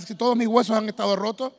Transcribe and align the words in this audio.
casi 0.00 0.16
todos 0.16 0.36
mis 0.36 0.48
huesos 0.48 0.76
han 0.76 0.88
estado 0.88 1.14
rotos. 1.14 1.52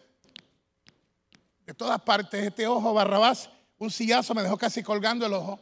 De 1.66 1.74
todas 1.74 2.02
partes, 2.02 2.44
este 2.44 2.68
ojo 2.68 2.94
Barrabás, 2.94 3.50
un 3.77 3.90
sillazo 3.90 4.36
me 4.36 4.44
dejó 4.44 4.58
casi 4.58 4.84
colgando 4.84 5.26
el 5.26 5.31
ojo. 5.31 5.58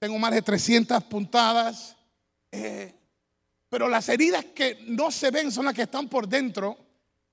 Tengo 0.00 0.18
más 0.18 0.32
de 0.32 0.42
300 0.42 1.04
puntadas. 1.04 1.96
Eh, 2.50 2.92
pero 3.68 3.88
las 3.88 4.08
heridas 4.08 4.46
que 4.46 4.84
no 4.88 5.12
se 5.12 5.30
ven 5.30 5.52
son 5.52 5.66
las 5.66 5.74
que 5.74 5.82
están 5.82 6.08
por 6.08 6.26
dentro. 6.26 6.76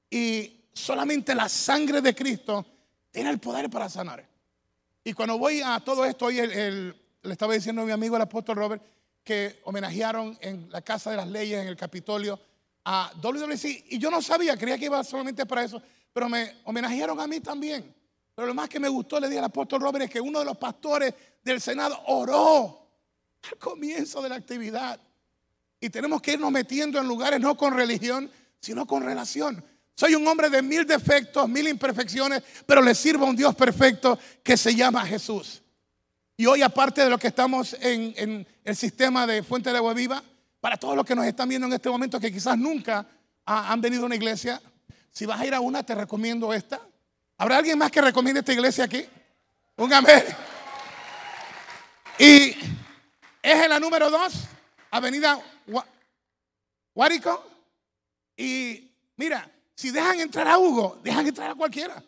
Y 0.08 0.66
solamente 0.72 1.34
la 1.34 1.50
sangre 1.50 2.00
de 2.00 2.14
Cristo 2.14 2.64
tiene 3.10 3.32
el 3.32 3.40
poder 3.40 3.72
para 3.72 3.90
sanar. 3.90 4.24
Y 5.04 5.14
cuando 5.14 5.40
voy 5.40 5.62
a 5.66 5.80
todo 5.80 6.06
esto, 6.06 6.26
hoy 6.26 6.36
le 6.46 6.94
estaba 7.24 7.56
diciendo 7.56 7.82
a 7.82 7.86
mi 7.86 7.92
amigo 7.92 8.16
el 8.18 8.22
apóstol 8.22 8.58
Robert 8.58 8.84
que 9.24 9.62
homenajearon 9.64 10.38
en 10.42 10.70
la 10.70 10.84
Casa 10.84 11.10
de 11.10 11.18
las 11.18 11.28
Leyes, 11.28 11.60
en 11.60 11.68
el 11.70 11.76
Capitolio, 11.76 12.40
a 12.86 13.12
WWC. 13.22 13.86
Y 13.90 13.98
yo 13.98 14.10
no 14.10 14.22
sabía, 14.22 14.56
creía 14.58 14.78
que 14.78 14.86
iba 14.86 15.04
solamente 15.04 15.46
para 15.46 15.64
eso, 15.64 15.82
pero 16.14 16.30
me 16.30 16.58
homenajearon 16.64 17.20
a 17.20 17.28
mí 17.28 17.40
también. 17.42 17.94
Pero 18.34 18.48
lo 18.48 18.54
más 18.54 18.70
que 18.70 18.80
me 18.80 18.90
gustó, 18.90 19.20
le 19.20 19.28
dije 19.28 19.40
al 19.40 19.46
apóstol 19.46 19.82
Robert, 19.82 20.06
es 20.06 20.12
que 20.12 20.22
uno 20.22 20.40
de 20.40 20.46
los 20.46 20.58
pastores 20.58 21.14
del 21.44 21.60
Senado 21.60 22.02
oró 22.08 22.88
al 23.52 23.58
comienzo 23.58 24.22
de 24.22 24.30
la 24.30 24.36
actividad. 24.36 25.00
Y 25.80 25.90
tenemos 25.90 26.22
que 26.22 26.34
irnos 26.34 26.52
metiendo 26.52 27.00
en 27.00 27.08
lugares 27.08 27.40
no 27.40 27.56
con 27.58 27.74
religión, 27.74 28.30
sino 28.60 28.86
con 28.86 29.04
relación. 29.04 29.64
Soy 29.96 30.16
un 30.16 30.28
hombre 30.28 30.50
de 30.50 30.62
mil 30.62 30.86
defectos, 30.86 31.48
mil 31.48 31.68
imperfecciones, 31.68 32.44
pero 32.66 32.82
le 32.82 32.94
sirvo 32.94 33.26
a 33.26 33.30
un 33.30 33.36
Dios 33.36 33.56
perfecto 33.56 34.20
que 34.44 34.58
se 34.58 34.76
llama 34.76 35.06
Jesús. 35.06 35.62
Y 36.38 36.46
hoy, 36.48 36.62
aparte 36.62 37.02
de 37.02 37.10
lo 37.10 37.18
que 37.18 37.28
estamos 37.28 37.78
en, 37.80 38.46
el 38.64 38.76
sistema 38.76 39.26
de 39.26 39.42
Fuente 39.42 39.72
de 39.72 39.78
Agua 39.78 39.94
Viva, 39.94 40.22
para 40.66 40.78
todos 40.78 40.96
los 40.96 41.06
que 41.06 41.14
nos 41.14 41.28
están 41.28 41.48
viendo 41.48 41.68
en 41.68 41.74
este 41.74 41.92
momento 41.92 42.20
que 42.20 42.32
quizás 42.32 42.58
nunca 42.58 43.06
han 43.46 43.80
venido 43.82 44.02
a 44.02 44.06
una 44.08 44.16
iglesia, 44.16 44.60
si 45.12 45.28
vas 45.28 45.40
a 45.40 45.46
ir 45.46 45.54
a 45.54 45.60
una, 45.60 45.86
te 45.86 45.94
recomiendo 45.94 46.52
esta. 46.52 46.82
¿Habrá 47.38 47.58
alguien 47.58 47.78
más 47.78 47.92
que 47.92 48.02
recomiende 48.02 48.40
esta 48.40 48.52
iglesia 48.52 48.86
aquí? 48.86 49.06
Un 49.76 49.94
amén. 49.94 50.24
Y 52.18 52.50
es 53.44 53.64
en 53.64 53.70
la 53.70 53.80
número 53.80 54.10
2, 54.10 54.34
Avenida 54.90 55.40
Guárico. 56.96 57.46
Y 58.36 58.92
mira, 59.18 59.48
si 59.76 59.92
dejan 59.92 60.20
entrar 60.20 60.48
a 60.48 60.58
Hugo, 60.58 61.00
dejan 61.04 61.28
entrar 61.28 61.52
a 61.52 61.54
cualquiera. 61.54 62.04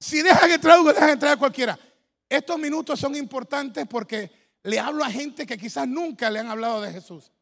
Si 0.00 0.22
dejan 0.22 0.50
entrar 0.50 0.76
a 0.76 0.80
Hugo, 0.80 0.94
dejan 0.94 1.10
entrar 1.10 1.32
a 1.32 1.36
cualquiera. 1.36 1.78
Estos 2.26 2.58
minutos 2.58 2.98
son 2.98 3.14
importantes 3.16 3.86
porque 3.86 4.37
le 4.68 4.78
hablo 4.78 5.02
a 5.02 5.10
gente 5.10 5.46
que 5.46 5.56
quizás 5.56 5.88
nunca 5.88 6.28
le 6.28 6.40
han 6.40 6.48
hablado 6.48 6.82
de 6.82 6.92
Jesús. 6.92 7.32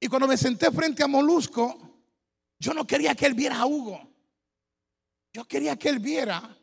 Y 0.00 0.08
cuando 0.08 0.26
me 0.26 0.38
senté 0.38 0.70
frente 0.70 1.02
a 1.02 1.06
Molusco, 1.06 1.78
yo 2.58 2.72
no 2.72 2.86
quería 2.86 3.14
que 3.14 3.26
él 3.26 3.34
viera 3.34 3.58
a 3.58 3.66
Hugo. 3.66 4.00
Yo 5.30 5.44
quería 5.44 5.76
que 5.76 5.90
él 5.90 5.98
viera 5.98 6.56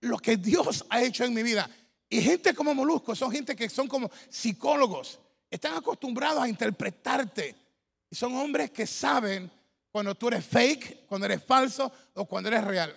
lo 0.00 0.16
que 0.16 0.38
Dios 0.38 0.86
ha 0.88 1.02
hecho 1.02 1.24
en 1.24 1.34
mi 1.34 1.42
vida. 1.42 1.68
Y 2.08 2.22
gente 2.22 2.54
como 2.54 2.74
Molusco 2.74 3.14
son 3.14 3.30
gente 3.30 3.54
que 3.54 3.68
son 3.68 3.88
como 3.88 4.10
psicólogos. 4.30 5.18
Están 5.50 5.74
acostumbrados 5.74 6.42
a 6.42 6.48
interpretarte. 6.48 7.54
Y 8.08 8.16
son 8.16 8.34
hombres 8.36 8.70
que 8.70 8.86
saben 8.86 9.50
cuando 9.92 10.14
tú 10.14 10.28
eres 10.28 10.46
fake, 10.46 11.04
cuando 11.06 11.26
eres 11.26 11.44
falso 11.44 11.92
o 12.14 12.24
cuando 12.24 12.48
eres 12.48 12.64
real. 12.64 12.96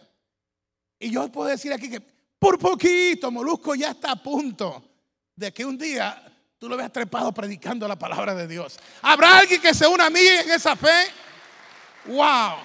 Y 0.97 1.11
yo 1.11 1.29
puedo 1.29 1.49
decir 1.49 1.73
aquí 1.73 1.89
que 1.89 1.99
por 2.39 2.57
poquito 2.57 3.29
Molusco 3.29 3.75
ya 3.75 3.91
está 3.91 4.13
a 4.13 4.23
punto 4.23 4.90
de 5.41 5.51
que 5.51 5.65
un 5.65 5.75
día 5.75 6.23
tú 6.59 6.69
lo 6.69 6.77
veas 6.77 6.93
trepado 6.93 7.33
predicando 7.33 7.87
la 7.87 7.97
palabra 7.97 8.35
de 8.35 8.47
Dios. 8.47 8.79
¿Habrá 9.01 9.39
alguien 9.39 9.59
que 9.59 9.73
se 9.73 9.87
una 9.87 10.05
a 10.05 10.09
mí 10.11 10.19
en 10.19 10.51
esa 10.51 10.75
fe? 10.75 11.07
¡Wow! 12.05 12.57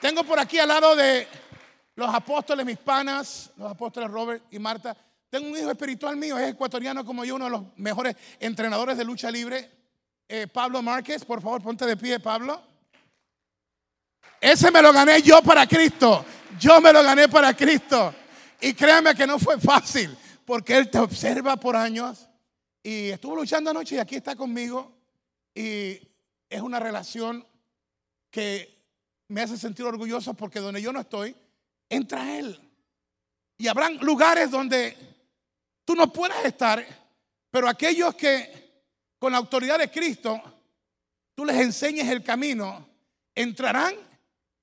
Tengo 0.00 0.22
por 0.22 0.38
aquí 0.38 0.60
al 0.60 0.68
lado 0.68 0.94
de 0.94 1.26
los 1.96 2.14
apóstoles, 2.14 2.64
mis 2.64 2.78
panas, 2.78 3.50
los 3.56 3.68
apóstoles 3.68 4.08
Robert 4.08 4.44
y 4.52 4.60
Marta. 4.60 4.96
Tengo 5.28 5.48
un 5.48 5.58
hijo 5.58 5.72
espiritual 5.72 6.16
mío, 6.16 6.38
es 6.38 6.50
ecuatoriano 6.50 7.04
como 7.04 7.24
yo, 7.24 7.34
uno 7.34 7.46
de 7.46 7.50
los 7.50 7.62
mejores 7.76 8.14
entrenadores 8.38 8.96
de 8.96 9.04
lucha 9.04 9.28
libre. 9.28 9.68
Eh, 10.28 10.46
Pablo 10.46 10.82
Márquez, 10.82 11.24
por 11.24 11.42
favor, 11.42 11.60
ponte 11.62 11.84
de 11.84 11.96
pie, 11.96 12.20
Pablo. 12.20 12.62
Ese 14.40 14.70
me 14.70 14.80
lo 14.80 14.92
gané 14.92 15.20
yo 15.20 15.42
para 15.42 15.66
Cristo. 15.66 16.24
Yo 16.60 16.80
me 16.80 16.92
lo 16.92 17.02
gané 17.02 17.28
para 17.28 17.52
Cristo. 17.56 18.14
Y 18.60 18.72
créanme 18.72 19.16
que 19.16 19.26
no 19.26 19.40
fue 19.40 19.58
fácil, 19.58 20.16
porque 20.44 20.76
Él 20.76 20.90
te 20.90 20.98
observa 20.98 21.56
por 21.56 21.76
años. 21.76 22.28
Y 22.82 23.10
estuvo 23.10 23.36
luchando 23.36 23.70
anoche 23.70 23.96
y 23.96 23.98
aquí 23.98 24.16
está 24.16 24.34
conmigo. 24.34 24.92
Y 25.54 26.00
es 26.48 26.60
una 26.60 26.80
relación 26.80 27.46
que 28.30 28.82
me 29.28 29.42
hace 29.42 29.56
sentir 29.56 29.84
orgulloso 29.84 30.34
porque 30.34 30.60
donde 30.60 30.82
yo 30.82 30.92
no 30.92 31.00
estoy, 31.00 31.34
entra 31.88 32.38
Él. 32.38 32.58
Y 33.58 33.68
habrán 33.68 33.96
lugares 33.98 34.50
donde 34.50 34.96
tú 35.84 35.94
no 35.94 36.12
puedas 36.12 36.44
estar, 36.44 36.84
pero 37.50 37.68
aquellos 37.68 38.14
que 38.14 38.62
con 39.18 39.32
la 39.32 39.38
autoridad 39.38 39.78
de 39.78 39.90
Cristo, 39.90 40.42
tú 41.34 41.44
les 41.44 41.56
enseñes 41.56 42.08
el 42.08 42.24
camino, 42.24 42.88
entrarán 43.34 43.94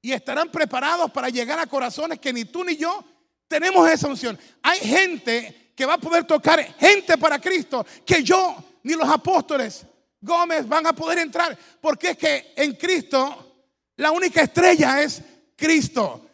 y 0.02 0.12
estarán 0.12 0.52
preparados 0.52 1.12
para 1.12 1.30
llegar 1.30 1.60
a 1.60 1.68
corazones 1.68 2.20
que 2.20 2.34
ni 2.34 2.46
tú 2.46 2.64
ni 2.64 2.76
yo 2.76 3.04
tenemos 3.48 3.90
esa 3.90 4.08
unción. 4.08 4.38
Hay 4.62 4.80
gente 4.80 5.69
que 5.80 5.86
va 5.86 5.94
a 5.94 5.98
poder 5.98 6.26
tocar 6.26 6.60
gente 6.78 7.18
para 7.18 7.40
Cristo 7.40 7.86
que 8.06 8.22
yo 8.22 8.54
ni 8.84 8.96
los 8.96 9.08
apóstoles 9.08 9.86
Gómez 10.20 10.68
van 10.68 10.86
a 10.86 10.92
poder 10.92 11.20
entrar, 11.20 11.58
porque 11.80 12.10
es 12.10 12.18
que 12.18 12.54
en 12.58 12.74
Cristo 12.74 13.62
la 13.96 14.12
única 14.12 14.42
estrella 14.42 15.02
es 15.02 15.24
Cristo. 15.56 16.26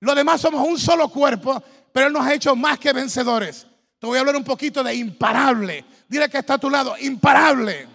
Los 0.00 0.16
demás 0.16 0.40
somos 0.40 0.66
un 0.66 0.78
solo 0.78 1.10
cuerpo, 1.10 1.62
pero 1.92 2.06
Él 2.06 2.14
nos 2.14 2.24
ha 2.24 2.32
hecho 2.32 2.56
más 2.56 2.78
que 2.78 2.94
vencedores. 2.94 3.66
Te 3.98 4.06
voy 4.06 4.16
a 4.16 4.20
hablar 4.20 4.36
un 4.36 4.44
poquito 4.44 4.82
de 4.82 4.94
imparable. 4.94 5.84
Dile 6.08 6.30
que 6.30 6.38
está 6.38 6.54
a 6.54 6.58
tu 6.58 6.70
lado, 6.70 6.96
imparable. 6.98 7.86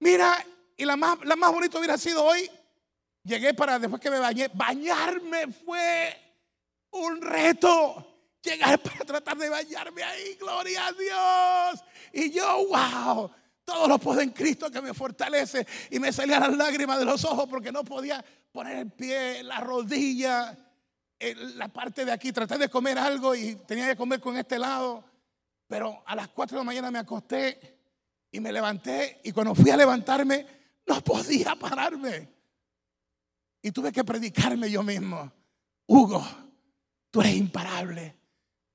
Mira, 0.00 0.44
y 0.76 0.84
la 0.84 0.96
más, 0.96 1.16
la 1.24 1.36
más 1.36 1.50
bonita 1.52 1.78
hubiera 1.78 1.96
sido 1.96 2.22
hoy. 2.22 2.50
Llegué 3.24 3.54
para, 3.54 3.78
después 3.78 4.02
que 4.02 4.10
me 4.10 4.18
bañé, 4.18 4.50
bañarme 4.52 5.46
fue 5.50 6.14
un 6.90 7.22
reto. 7.22 8.09
Llegar 8.42 8.80
para 8.82 9.04
tratar 9.04 9.36
de 9.36 9.50
bañarme 9.50 10.02
ahí, 10.02 10.34
gloria 10.40 10.86
a 10.86 10.92
Dios. 10.92 11.84
Y 12.12 12.30
yo, 12.30 12.66
wow, 12.68 13.30
todo 13.64 13.86
lo 13.86 13.98
puedo 13.98 14.20
en 14.20 14.30
Cristo 14.30 14.70
que 14.70 14.80
me 14.80 14.94
fortalece. 14.94 15.66
Y 15.90 15.98
me 15.98 16.12
salían 16.12 16.40
las 16.40 16.56
lágrimas 16.56 16.98
de 16.98 17.04
los 17.04 17.22
ojos 17.24 17.46
porque 17.48 17.70
no 17.70 17.84
podía 17.84 18.24
poner 18.50 18.78
el 18.78 18.90
pie, 18.90 19.42
la 19.42 19.60
rodilla, 19.60 20.56
la 21.18 21.68
parte 21.68 22.06
de 22.06 22.12
aquí. 22.12 22.32
Traté 22.32 22.56
de 22.56 22.70
comer 22.70 22.98
algo 22.98 23.34
y 23.34 23.56
tenía 23.56 23.86
que 23.88 23.96
comer 23.96 24.20
con 24.20 24.36
este 24.38 24.58
lado. 24.58 25.04
Pero 25.66 26.02
a 26.06 26.16
las 26.16 26.28
4 26.28 26.56
de 26.56 26.60
la 26.60 26.64
mañana 26.64 26.90
me 26.90 26.98
acosté 26.98 27.78
y 28.30 28.40
me 28.40 28.52
levanté. 28.52 29.20
Y 29.22 29.32
cuando 29.32 29.54
fui 29.54 29.70
a 29.70 29.76
levantarme, 29.76 30.46
no 30.86 31.04
podía 31.04 31.54
pararme. 31.56 32.26
Y 33.60 33.70
tuve 33.70 33.92
que 33.92 34.02
predicarme 34.02 34.70
yo 34.70 34.82
mismo. 34.82 35.30
Hugo, 35.86 36.26
tú 37.10 37.20
eres 37.20 37.36
imparable 37.36 38.19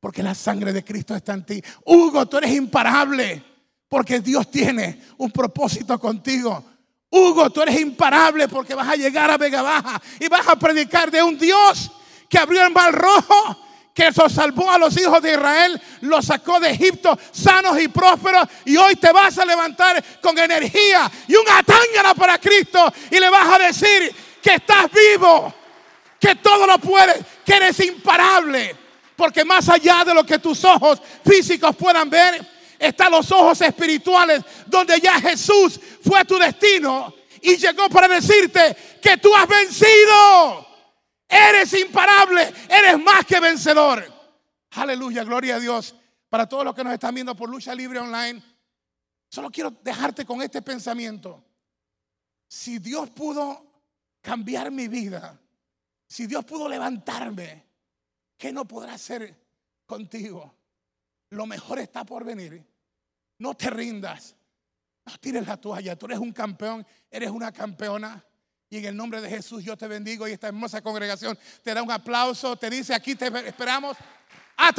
porque 0.06 0.22
la 0.22 0.36
sangre 0.36 0.72
de 0.72 0.84
Cristo 0.84 1.16
está 1.16 1.34
en 1.34 1.44
ti. 1.44 1.60
Hugo, 1.84 2.28
tú 2.28 2.38
eres 2.38 2.52
imparable 2.52 3.44
porque 3.90 4.20
Dios 4.20 4.52
tiene 4.52 5.02
un 5.18 5.32
propósito 5.32 6.00
contigo. 6.00 6.64
Hugo, 7.10 7.50
tú 7.50 7.64
eres 7.64 7.80
imparable 7.80 8.48
porque 8.48 8.76
vas 8.76 8.88
a 8.88 8.96
llegar 8.96 9.32
a 9.32 9.38
Vega 9.40 9.64
Baja 9.64 10.00
y 10.20 10.28
vas 10.28 10.48
a 10.48 10.58
predicar 10.58 11.10
de 11.10 11.24
un 11.24 11.36
Dios 11.40 11.92
que 12.30 12.38
abrió 12.38 12.64
el 12.64 12.72
mar 12.72 12.94
rojo, 12.94 13.58
que 13.96 14.10
eso 14.10 14.30
salvó 14.30 14.70
a 14.70 14.78
los 14.78 14.96
hijos 14.96 15.24
de 15.24 15.32
Israel, 15.34 15.82
los 16.02 16.24
sacó 16.24 16.60
de 16.60 16.70
Egipto 16.70 17.18
sanos 17.32 17.82
y 17.82 17.88
prósperos 17.88 18.48
y 18.64 18.78
hoy 18.78 18.98
te 18.98 19.12
vas 19.12 19.36
a 19.40 19.44
levantar 19.44 20.06
con 20.22 20.38
energía 20.38 21.12
y 21.28 21.36
un 21.36 21.50
atángana 21.50 22.14
para 22.14 22.38
Cristo 22.38 22.94
y 23.10 23.20
le 23.20 23.28
vas 23.32 23.56
a 23.56 23.58
decir 23.58 24.16
que 24.40 24.54
estás 24.54 24.86
vivo, 24.92 25.52
que 26.20 26.36
todo 26.36 26.68
lo 26.68 26.78
puedes, 26.78 27.26
que 27.44 27.56
eres 27.56 27.80
imparable, 27.80 28.85
porque 29.16 29.46
más 29.46 29.70
allá 29.70 30.04
de 30.04 30.14
lo 30.14 30.26
que 30.26 30.40
tus 30.40 30.64
ojos 30.66 31.02
físicos 31.24 31.76
puedan 31.76 32.10
ver, 32.10 32.46
están 32.80 33.12
los 33.12 33.32
ojos 33.32 33.62
espirituales 33.62 34.44
donde 34.66 35.00
ya 35.00 35.20
Jesús 35.20 35.80
fue 36.04 36.26
tu 36.26 36.38
destino 36.38 37.14
y 37.42 37.58
llegó 37.58 37.90
para 37.90 38.08
decirte 38.08 38.76
que 39.02 39.18
tú 39.18 39.34
has 39.36 39.48
vencido. 39.48 40.68
Eres 41.28 41.74
imparable, 41.74 42.54
eres 42.70 43.00
más 43.00 43.26
que 43.26 43.40
vencedor. 43.40 44.06
Aleluya, 44.72 45.24
gloria 45.24 45.56
a 45.56 45.60
Dios. 45.60 45.96
Para 46.30 46.48
todos 46.48 46.66
los 46.66 46.76
que 46.76 46.84
nos 46.84 46.94
están 46.94 47.16
viendo 47.16 47.36
por 47.36 47.50
Lucha 47.50 47.74
Libre 47.74 48.00
Online, 48.00 48.42
solo 49.30 49.50
quiero 49.50 49.72
dejarte 49.82 50.26
con 50.26 50.42
este 50.42 50.62
pensamiento. 50.62 51.44
Si 52.48 52.80
Dios 52.80 53.10
pudo 53.12 53.66
cambiar 54.22 54.72
mi 54.72 54.88
vida, 54.88 55.40
si 56.08 56.28
Dios 56.28 56.44
pudo 56.46 56.68
levantarme, 56.68 57.66
¿qué 58.38 58.52
no 58.52 58.66
podrá 58.66 58.94
hacer 58.94 59.36
contigo? 59.86 60.54
Lo 61.30 61.46
mejor 61.46 61.80
está 61.80 62.04
por 62.04 62.24
venir. 62.24 62.66
No 63.40 63.56
te 63.56 63.70
rindas. 63.70 64.36
No 65.06 65.18
tires 65.20 65.46
la 65.46 65.58
toalla. 65.58 65.96
Tú 65.96 66.06
eres 66.08 66.20
un 66.20 66.32
campeón, 66.32 66.86
eres 67.12 67.30
una 67.30 67.52
campeona. 67.52 68.24
Y 68.70 68.78
en 68.78 68.86
el 68.86 68.96
nombre 68.96 69.22
de 69.22 69.30
Jesús 69.30 69.64
yo 69.64 69.78
te 69.78 69.88
bendigo 69.88 70.28
y 70.28 70.32
esta 70.32 70.48
hermosa 70.48 70.82
congregación 70.82 71.38
te 71.64 71.74
da 71.74 71.84
un 71.84 71.92
aplauso, 71.92 72.56
te 72.58 72.70
dice 72.70 72.94
aquí 72.94 73.16
te 73.16 73.28
esperamos. 73.48 73.96
¡A! 74.58 74.72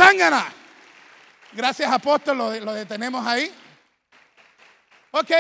Gracias 1.53 1.91
apóstol, 1.91 2.37
lo, 2.37 2.61
lo 2.61 2.75
detenemos 2.75 3.25
ahí. 3.27 3.51
Ok, 5.13 5.31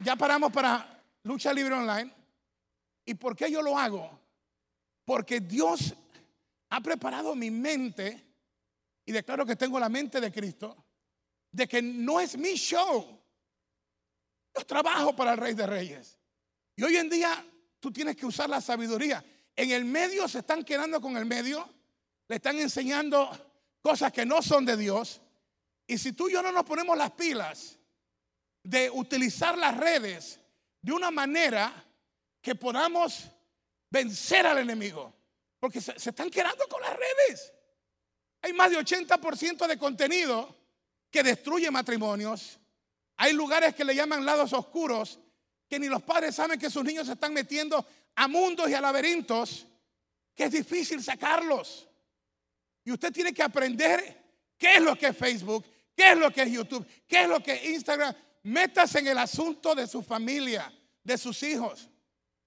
ya 0.00 0.16
paramos 0.16 0.52
para 0.52 1.02
Lucha 1.22 1.52
Libre 1.52 1.74
Online. 1.74 2.12
¿Y 3.04 3.14
por 3.14 3.36
qué 3.36 3.50
yo 3.50 3.62
lo 3.62 3.78
hago? 3.78 4.20
Porque 5.04 5.40
Dios 5.40 5.94
ha 6.76 6.80
preparado 6.80 7.34
mi 7.34 7.50
mente, 7.50 8.22
y 9.06 9.12
declaro 9.12 9.46
que 9.46 9.56
tengo 9.56 9.80
la 9.80 9.88
mente 9.88 10.20
de 10.20 10.30
Cristo, 10.30 10.76
de 11.50 11.66
que 11.66 11.80
no 11.80 12.20
es 12.20 12.36
mi 12.36 12.54
show. 12.54 13.18
Yo 14.54 14.66
trabajo 14.66 15.16
para 15.16 15.32
el 15.32 15.38
Rey 15.38 15.54
de 15.54 15.66
Reyes. 15.66 16.18
Y 16.76 16.82
hoy 16.82 16.96
en 16.96 17.08
día 17.08 17.44
tú 17.80 17.90
tienes 17.90 18.14
que 18.14 18.26
usar 18.26 18.50
la 18.50 18.60
sabiduría. 18.60 19.24
En 19.54 19.70
el 19.70 19.86
medio 19.86 20.28
se 20.28 20.40
están 20.40 20.64
quedando 20.64 21.00
con 21.00 21.16
el 21.16 21.24
medio, 21.24 21.66
le 22.28 22.36
están 22.36 22.58
enseñando 22.58 23.30
cosas 23.80 24.12
que 24.12 24.26
no 24.26 24.42
son 24.42 24.66
de 24.66 24.76
Dios. 24.76 25.22
Y 25.86 25.96
si 25.96 26.12
tú 26.12 26.28
y 26.28 26.32
yo 26.32 26.42
no 26.42 26.52
nos 26.52 26.64
ponemos 26.64 26.98
las 26.98 27.12
pilas 27.12 27.78
de 28.62 28.90
utilizar 28.90 29.56
las 29.56 29.78
redes 29.78 30.40
de 30.82 30.92
una 30.92 31.10
manera 31.10 31.72
que 32.42 32.54
podamos 32.54 33.30
vencer 33.88 34.46
al 34.46 34.58
enemigo, 34.58 35.15
porque 35.66 35.80
se, 35.80 35.94
están 35.96 36.30
quedando 36.30 36.64
con 36.68 36.80
las 36.80 36.96
redes. 36.96 37.52
Hay 38.42 38.52
más 38.52 38.70
de 38.70 38.78
80% 38.78 39.66
de 39.66 39.76
contenido 39.76 40.56
que 41.10 41.24
destruye 41.24 41.68
matrimonios. 41.72 42.60
Hay 43.16 43.32
lugares 43.32 43.74
que 43.74 43.84
le 43.84 43.92
llaman 43.92 44.24
lados 44.24 44.52
oscuros 44.52 45.18
que 45.68 45.80
ni 45.80 45.88
los 45.88 46.04
padres 46.04 46.36
saben 46.36 46.56
que 46.56 46.70
sus 46.70 46.84
niños 46.84 47.08
se 47.08 47.14
están 47.14 47.34
metiendo 47.34 47.84
a 48.14 48.28
mundos 48.28 48.70
y 48.70 48.74
a 48.74 48.80
laberintos 48.80 49.66
que 50.36 50.44
es 50.44 50.52
difícil 50.52 51.02
sacarlos. 51.02 51.88
Y 52.84 52.92
usted 52.92 53.12
tiene 53.12 53.34
que 53.34 53.42
aprender 53.42 54.22
qué 54.56 54.76
es 54.76 54.82
lo 54.82 54.96
que 54.96 55.08
es 55.08 55.16
Facebook, 55.16 55.66
qué 55.96 56.12
es 56.12 56.16
lo 56.16 56.32
que 56.32 56.42
es 56.42 56.52
YouTube, 56.52 56.86
qué 57.08 57.22
es 57.24 57.28
lo 57.28 57.42
que 57.42 57.54
es 57.54 57.64
Instagram. 57.70 58.14
Métase 58.44 59.00
en 59.00 59.08
el 59.08 59.18
asunto 59.18 59.74
de 59.74 59.88
su 59.88 60.00
familia, 60.00 60.72
de 61.02 61.18
sus 61.18 61.42
hijos. 61.42 61.90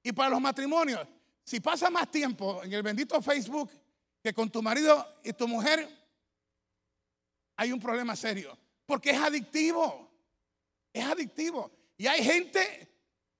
Y 0.02 0.14
para 0.14 0.30
los 0.30 0.40
matrimonios, 0.40 1.06
si 1.50 1.60
pasa 1.60 1.90
más 1.90 2.12
tiempo 2.12 2.64
en 2.64 2.72
el 2.72 2.84
bendito 2.84 3.20
Facebook 3.24 3.72
que 4.22 4.36
con 4.36 4.52
tu 4.52 4.62
marido 4.62 5.20
y 5.24 5.34
tu 5.34 5.48
mujer, 5.48 5.90
hay 7.56 7.72
un 7.72 7.80
problema 7.80 8.16
serio. 8.16 8.56
Porque 8.86 9.10
es 9.10 9.18
adictivo. 9.18 10.12
Es 10.94 11.04
adictivo. 11.04 11.72
Y 11.98 12.06
hay 12.06 12.24
gente 12.24 12.88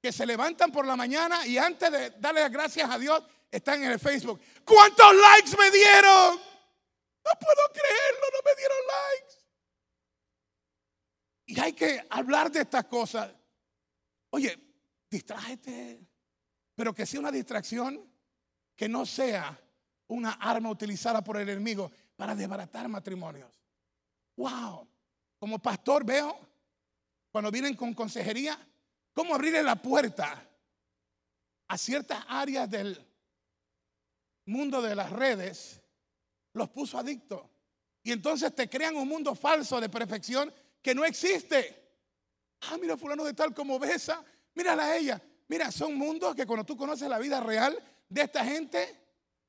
que 0.02 0.12
se 0.12 0.26
levantan 0.26 0.72
por 0.72 0.88
la 0.88 0.96
mañana 0.96 1.46
y 1.46 1.60
antes 1.60 1.92
de 1.92 2.10
darle 2.20 2.42
las 2.42 2.52
gracias 2.52 2.90
a 2.90 2.98
Dios 2.98 3.24
están 3.52 3.84
en 3.84 3.92
el 3.92 4.00
Facebook. 4.00 4.42
¿Cuántos 4.66 5.16
likes 5.16 5.56
me 5.56 5.70
dieron? 5.70 6.36
No 6.36 7.32
puedo 7.40 7.62
creerlo, 7.72 8.26
no 8.34 8.40
me 8.44 8.56
dieron 8.58 8.78
likes. 8.88 9.36
Y 11.46 11.60
hay 11.60 11.74
que 11.74 12.08
hablar 12.10 12.52
de 12.52 12.62
estas 12.62 12.86
cosas. 12.86 13.32
Oye, 14.32 14.58
distráete, 15.08 16.09
pero 16.80 16.94
que 16.94 17.06
sea 17.06 17.20
una 17.20 17.30
distracción 17.30 18.10
que 18.74 18.88
no 18.88 19.06
sea 19.06 19.60
una 20.08 20.32
arma 20.32 20.70
utilizada 20.70 21.22
por 21.22 21.36
el 21.36 21.50
enemigo 21.50 21.92
para 22.16 22.34
desbaratar 22.34 22.88
matrimonios. 22.88 23.52
Wow. 24.38 24.88
Como 25.38 25.60
pastor 25.60 26.06
veo, 26.06 26.40
cuando 27.34 27.52
vienen 27.52 27.76
con 27.76 27.94
consejería, 27.94 28.58
cómo 29.14 29.36
abrirle 29.36 29.62
la 29.62 29.76
puerta 29.76 30.42
a 31.68 31.78
ciertas 31.78 32.24
áreas 32.30 32.70
del 32.70 33.06
mundo 34.46 34.82
de 34.82 34.96
las 34.96 35.12
redes, 35.12 35.82
los 36.54 36.70
puso 36.70 36.98
adictos. 36.98 37.42
Y 38.04 38.14
entonces 38.14 38.56
te 38.56 38.70
crean 38.70 38.96
un 38.96 39.10
mundo 39.10 39.36
falso 39.36 39.82
de 39.82 39.90
perfección 39.90 40.54
que 40.82 40.96
no 40.96 41.04
existe. 41.04 41.92
Ah, 42.62 42.78
mira, 42.80 42.96
fulano 42.96 43.26
de 43.26 43.34
tal 43.34 43.54
como 43.54 43.78
besa, 43.78 44.24
mírala 44.56 44.86
a 44.86 44.96
ella. 44.96 45.22
Mira, 45.50 45.72
son 45.72 45.96
mundos 45.96 46.36
que 46.36 46.46
cuando 46.46 46.64
tú 46.64 46.78
conoces 46.78 47.10
la 47.10 47.18
vida 47.18 47.40
real 47.40 47.78
de 48.08 48.22
esta 48.22 48.46
gente, 48.46 48.96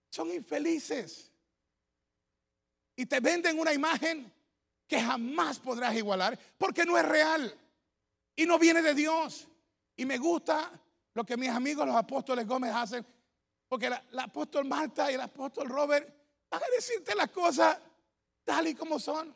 son 0.09 0.33
infelices. 0.33 1.31
Y 2.97 3.07
te 3.07 3.21
venden 3.21 3.59
una 3.59 3.73
imagen 3.73 4.33
que 4.89 5.01
jamás 5.01 5.59
podrás 5.59 5.95
igualar 5.95 6.39
porque 6.59 6.85
no 6.85 6.99
es 6.99 7.05
real 7.07 7.55
y 8.35 8.47
no 8.47 8.59
viene 8.59 8.81
de 8.81 8.95
Dios. 8.95 9.47
Y 9.95 10.07
me 10.07 10.17
gusta 10.17 10.71
lo 11.13 11.23
que 11.25 11.37
mis 11.37 11.51
amigos 11.51 11.87
los 11.87 11.95
apóstoles 11.95 12.47
Gómez 12.47 12.75
hacen, 12.75 13.05
porque 13.69 13.91
la, 13.91 14.03
apóstol 14.23 14.65
Marta 14.65 15.11
y 15.11 15.17
el 15.17 15.21
apóstol 15.21 15.69
Robert 15.69 16.09
van 16.51 16.63
a 16.63 16.67
decirte 16.75 17.15
las 17.15 17.31
cosas 17.31 17.79
tal 18.43 18.67
y 18.69 18.75
como 18.75 18.99
son. 18.99 19.35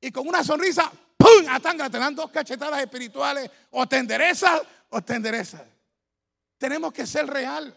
Y 0.00 0.10
con 0.10 0.26
una 0.26 0.42
sonrisa, 0.42 0.90
¡pum! 1.18 1.46
Atanga, 1.50 1.90
te 1.90 1.98
dan 1.98 2.14
dos 2.14 2.30
cachetadas 2.30 2.80
espirituales, 2.80 3.50
o 3.70 3.86
te 3.86 3.98
enderezas 3.98 4.62
o 4.88 5.02
te 5.02 5.14
enderezas. 5.14 5.71
Tenemos 6.62 6.92
que 6.92 7.08
ser 7.08 7.26
real. 7.26 7.76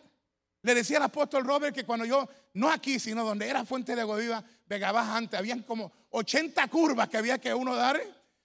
Le 0.61 0.75
decía 0.75 0.97
al 0.97 1.03
apóstol 1.05 1.43
Robert 1.43 1.73
que 1.73 1.83
cuando 1.83 2.05
yo, 2.05 2.29
no 2.53 2.69
aquí, 2.69 2.99
sino 2.99 3.25
donde 3.25 3.49
era 3.49 3.65
Fuente 3.65 3.95
de 3.95 4.01
Agua 4.01 4.17
Viva, 4.17 4.43
Vega 4.67 4.91
Baja 4.91 5.17
antes, 5.17 5.39
habían 5.39 5.63
como 5.63 5.91
80 6.11 6.67
curvas 6.67 7.09
que 7.09 7.17
había 7.17 7.39
que 7.39 7.51
uno 7.51 7.75
dar 7.75 7.99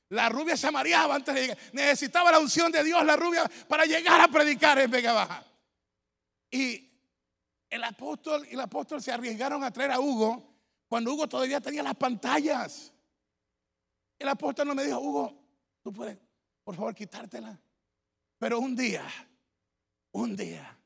la 0.09 0.31
rubia 0.31 0.57
se 0.57 0.71
mareaba 0.71 1.15
antes 1.15 1.35
de 1.35 1.41
llegar. 1.43 1.59
Necesitaba 1.75 2.31
la 2.31 2.39
unción 2.39 2.73
de 2.73 2.83
Dios, 2.83 3.05
la 3.05 3.17
rubia, 3.17 3.51
para 3.69 3.85
llegar 3.85 4.19
a 4.19 4.29
predicar 4.29 4.79
en 4.79 4.91
Vega 4.91 5.13
Baja. 5.13 5.45
Y 6.51 6.91
el 7.69 7.85
apóstol 7.85 8.47
y 8.51 8.55
el 8.55 8.61
apóstol 8.61 9.03
se 9.03 9.13
arriesgaron 9.13 9.63
a 9.63 9.71
traer 9.71 9.91
a 9.91 10.01
Hugo 10.01 10.55
cuando 10.89 11.13
Hugo 11.13 11.29
todavía 11.29 11.61
tenía 11.61 11.83
las 11.83 11.97
pantallas. 11.97 12.95
El 14.19 14.29
apóstol 14.29 14.69
no 14.69 14.75
me 14.75 14.85
dijo, 14.85 15.01
Hugo, 15.01 15.35
tú 15.83 15.93
puedes, 15.93 16.17
por 16.65 16.75
favor, 16.77 16.95
quitártela. 16.95 17.61
Pero 18.39 18.59
un 18.59 18.75
día, 18.75 19.05
un 20.12 20.37
día, 20.37 20.79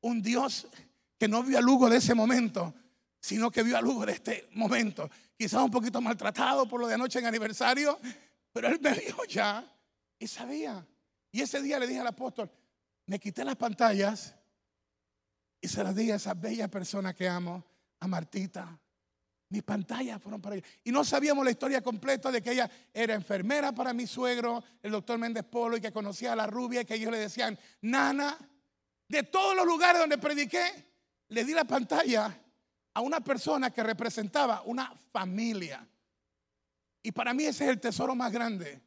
un 0.00 0.22
Dios 0.22 0.68
que 1.18 1.28
no 1.28 1.42
vio 1.42 1.58
a 1.58 1.62
Hugo 1.62 1.88
de 1.88 1.98
ese 1.98 2.14
momento, 2.14 2.74
sino 3.20 3.50
que 3.50 3.62
vio 3.62 3.76
a 3.76 3.80
Hugo 3.80 4.06
de 4.06 4.12
este 4.12 4.48
momento 4.52 5.10
quizás 5.36 5.62
un 5.62 5.70
poquito 5.70 6.00
maltratado 6.00 6.66
por 6.66 6.80
lo 6.80 6.86
de 6.86 6.94
anoche 6.94 7.18
en 7.18 7.26
aniversario, 7.26 7.98
pero 8.52 8.68
él 8.68 8.80
me 8.80 8.92
dijo 8.92 9.24
ya 9.24 9.64
y 10.18 10.26
sabía. 10.26 10.86
Y 11.30 11.42
ese 11.42 11.60
día 11.60 11.78
le 11.78 11.86
dije 11.86 12.00
al 12.00 12.06
apóstol, 12.06 12.50
me 13.06 13.18
quité 13.18 13.44
las 13.44 13.56
pantallas 13.56 14.34
y 15.60 15.68
se 15.68 15.84
las 15.84 15.94
di 15.94 16.10
a 16.10 16.16
esa 16.16 16.34
bella 16.34 16.68
persona 16.68 17.14
que 17.14 17.28
amo, 17.28 17.64
a 18.00 18.06
Martita. 18.06 18.78
Mis 19.48 19.62
pantallas 19.62 20.20
fueron 20.20 20.40
para 20.40 20.56
ella. 20.56 20.66
Y 20.82 20.90
no 20.90 21.04
sabíamos 21.04 21.44
la 21.44 21.52
historia 21.52 21.80
completa 21.80 22.30
de 22.30 22.42
que 22.42 22.52
ella 22.52 22.68
era 22.92 23.14
enfermera 23.14 23.72
para 23.72 23.92
mi 23.92 24.06
suegro, 24.06 24.62
el 24.82 24.90
doctor 24.90 25.18
Méndez 25.18 25.44
Polo, 25.44 25.76
y 25.76 25.80
que 25.80 25.92
conocía 25.92 26.32
a 26.32 26.36
la 26.36 26.46
rubia 26.46 26.80
y 26.80 26.84
que 26.84 26.94
ellos 26.94 27.12
le 27.12 27.18
decían, 27.18 27.58
Nana, 27.82 28.36
de 29.08 29.22
todos 29.22 29.54
los 29.54 29.64
lugares 29.64 30.00
donde 30.00 30.18
prediqué, 30.18 30.64
le 31.28 31.44
di 31.44 31.52
la 31.52 31.64
pantalla 31.64 32.36
a 32.94 33.00
una 33.00 33.20
persona 33.20 33.70
que 33.70 33.82
representaba 33.82 34.62
una 34.64 34.92
familia. 35.12 35.86
Y 37.02 37.12
para 37.12 37.32
mí 37.32 37.44
ese 37.44 37.64
es 37.64 37.70
el 37.70 37.80
tesoro 37.80 38.14
más 38.14 38.32
grande, 38.32 38.80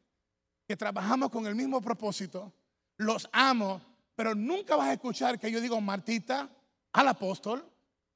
que 0.68 0.76
trabajamos 0.76 1.30
con 1.30 1.48
el 1.48 1.56
mismo 1.56 1.82
propósito, 1.82 2.54
los 2.98 3.30
amo, 3.32 3.82
pero 4.16 4.36
nunca 4.36 4.76
vas 4.76 4.90
a 4.90 4.94
escuchar 4.94 5.40
que 5.40 5.50
yo 5.50 5.62
digo 5.62 5.80
Martita 5.80 6.50
al 6.92 7.08
apóstol 7.08 7.66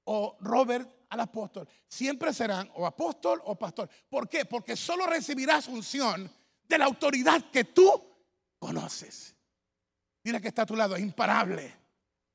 o 0.04 0.38
Robert 0.42 0.93
al 1.14 1.20
apóstol. 1.20 1.68
Siempre 1.88 2.34
serán 2.34 2.70
o 2.76 2.86
apóstol 2.86 3.42
o 3.46 3.56
pastor. 3.56 3.88
¿Por 4.10 4.28
qué? 4.28 4.46
Porque 4.46 4.76
solo 4.76 5.06
recibirás 5.06 5.68
unción 5.68 6.30
de 6.68 6.78
la 6.78 6.86
autoridad 6.86 7.52
que 7.52 7.66
tú 7.66 7.92
conoces. 8.58 9.36
Mira 10.24 10.40
que 10.40 10.48
está 10.48 10.64
a 10.64 10.66
tu 10.66 10.76
lado, 10.76 10.98
imparable, 10.98 11.72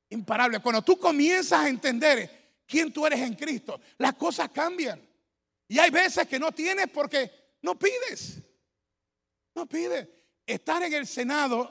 imparable. 0.09 0.59
Cuando 0.59 0.81
tú 0.81 0.97
comienzas 0.97 1.59
a 1.59 1.69
entender 1.69 2.61
quién 2.65 2.93
tú 2.93 3.05
eres 3.05 3.19
en 3.19 3.33
Cristo, 3.35 3.81
las 3.97 4.13
cosas 4.13 4.49
cambian. 4.49 5.01
Y 5.67 5.77
hay 5.77 5.89
veces 5.91 6.25
que 6.27 6.39
no 6.39 6.51
tienes 6.51 6.87
porque 6.89 7.57
no 7.61 7.77
pides. 7.77 8.39
No 9.55 9.65
pides. 9.65 10.07
Estar 10.45 10.81
en 10.83 10.93
el 10.93 11.05
Senado, 11.05 11.69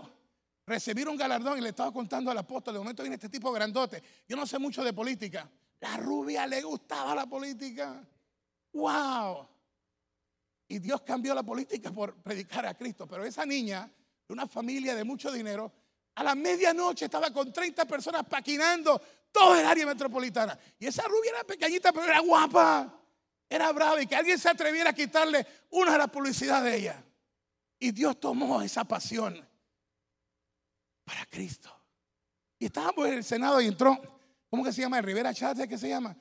recibir 0.67 1.09
un 1.09 1.17
galardón, 1.17 1.59
y 1.59 1.63
le 1.63 1.71
estaba 1.71 1.91
contando 1.91 2.31
al 2.31 2.39
apóstol, 2.39 2.75
de 2.75 2.81
momento 2.81 3.03
viene 3.03 3.17
este 3.17 3.31
tipo 3.31 3.51
grandote. 3.51 4.03
Yo 4.29 4.37
no 4.37 4.47
sé 4.47 4.59
mucho 4.59 4.85
de 4.85 4.93
política. 4.93 5.51
La 5.81 5.97
rubia 5.97 6.47
le 6.47 6.63
gustaba 6.63 7.15
la 7.15 7.27
política. 7.27 8.03
¡Wow! 8.73 9.49
Y 10.69 10.79
Dios 10.79 11.01
cambió 11.03 11.35
la 11.35 11.43
política 11.43 11.91
por 11.91 12.15
predicar 12.17 12.67
a 12.67 12.75
Cristo. 12.75 13.07
Pero 13.07 13.25
esa 13.25 13.47
niña, 13.47 13.91
de 14.27 14.33
una 14.33 14.47
familia 14.47 14.95
de 14.95 15.05
mucho 15.05 15.33
dinero, 15.33 15.73
a 16.15 16.23
la 16.23 16.35
medianoche 16.35 17.05
estaba 17.05 17.33
con 17.33 17.53
30 17.53 17.85
personas 17.87 18.25
paquinando 18.25 19.01
todo 19.31 19.57
el 19.57 19.65
área 19.65 19.87
metropolitana. 19.87 20.59
Y 20.79 20.87
esa 20.87 21.05
rubia 21.05 21.31
era 21.31 21.45
pequeñita, 21.45 21.93
pero 21.93 22.07
era 22.07 22.21
guapa. 22.21 22.95
Era 23.49 23.73
brava 23.73 24.03
y 24.03 24.07
que 24.07 24.17
alguien 24.17 24.39
se 24.39 24.49
atreviera 24.49 24.91
a 24.91 24.93
quitarle 24.93 25.47
una 25.71 25.93
de 25.93 25.99
las 25.99 26.11
publicidades 26.11 26.73
de 26.73 26.79
ella. 26.79 27.05
Y 27.79 27.93
Dios 27.93 28.19
tomó 28.21 28.61
esa 28.61 28.85
pasión 28.85 29.49
para 31.05 31.25
Cristo. 31.27 31.75
Y 32.59 32.67
estábamos 32.67 33.07
en 33.07 33.15
el 33.15 33.25
Senado 33.25 33.61
y 33.61 33.69
entró, 33.69 33.97
¿cómo 34.49 34.65
que 34.65 34.73
se 34.73 34.83
llama? 34.83 35.01
Rivera 35.01 35.35
Chávez, 35.35 35.69
¿qué 35.69 35.79
se 35.79 35.89
llama? 35.89 36.17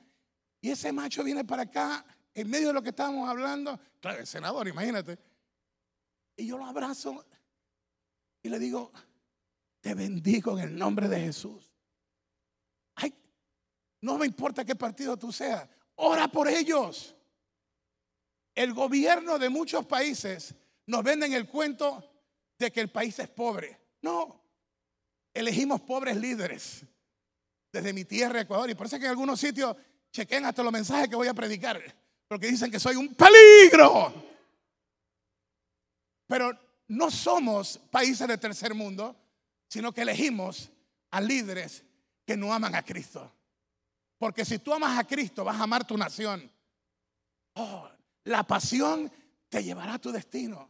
Y 0.60 0.70
ese 0.70 0.92
macho 0.92 1.22
viene 1.22 1.44
para 1.44 1.62
acá, 1.62 2.04
en 2.34 2.48
medio 2.48 2.68
de 2.68 2.74
lo 2.74 2.82
que 2.82 2.90
estábamos 2.90 3.28
hablando. 3.28 3.78
Claro, 4.00 4.20
el 4.20 4.26
senador, 4.26 4.68
imagínate. 4.68 5.18
Y 6.36 6.46
yo 6.46 6.58
lo 6.58 6.66
abrazo 6.66 7.24
y 8.42 8.48
le 8.48 8.58
digo, 8.58 8.92
te 9.80 9.94
bendigo 9.94 10.58
en 10.58 10.68
el 10.68 10.76
nombre 10.76 11.08
de 11.08 11.20
Jesús. 11.20 11.70
Ay, 12.94 13.14
no 14.00 14.18
me 14.18 14.26
importa 14.26 14.64
qué 14.64 14.74
partido 14.74 15.16
tú 15.16 15.32
seas, 15.32 15.68
ora 15.96 16.28
por 16.28 16.48
ellos. 16.48 17.14
El 18.54 18.72
gobierno 18.72 19.38
de 19.38 19.48
muchos 19.48 19.86
países 19.86 20.54
nos 20.86 21.04
venden 21.04 21.32
el 21.32 21.46
cuento 21.48 22.04
de 22.58 22.72
que 22.72 22.80
el 22.80 22.90
país 22.90 23.18
es 23.18 23.28
pobre. 23.28 23.78
No, 24.02 24.42
elegimos 25.32 25.80
pobres 25.80 26.16
líderes 26.16 26.84
desde 27.72 27.92
mi 27.92 28.04
tierra, 28.04 28.40
Ecuador. 28.40 28.70
Y 28.70 28.74
por 28.74 28.86
eso 28.86 28.96
es 28.96 29.00
que 29.00 29.06
en 29.06 29.10
algunos 29.10 29.40
sitios 29.40 29.76
chequen 30.10 30.44
hasta 30.44 30.62
los 30.62 30.72
mensajes 30.72 31.08
que 31.08 31.16
voy 31.16 31.28
a 31.28 31.34
predicar, 31.34 31.80
porque 32.26 32.48
dicen 32.48 32.70
que 32.70 32.80
soy 32.80 32.96
un 32.96 33.14
peligro. 33.14 34.12
Pero 36.26 36.58
no 36.88 37.10
somos 37.10 37.78
países 37.90 38.26
de 38.26 38.38
tercer 38.38 38.74
mundo, 38.74 39.16
sino 39.68 39.92
que 39.92 40.02
elegimos 40.02 40.70
a 41.10 41.20
líderes 41.20 41.84
que 42.26 42.36
no 42.36 42.52
aman 42.52 42.74
a 42.74 42.82
Cristo. 42.82 43.30
Porque 44.18 44.44
si 44.44 44.58
tú 44.58 44.74
amas 44.74 44.98
a 44.98 45.04
Cristo, 45.04 45.44
vas 45.44 45.58
a 45.58 45.62
amar 45.62 45.86
tu 45.86 45.96
nación. 45.96 46.50
Oh, 47.54 47.88
la 48.24 48.42
pasión 48.42 49.10
te 49.48 49.62
llevará 49.62 49.94
a 49.94 49.98
tu 49.98 50.10
destino. 50.10 50.68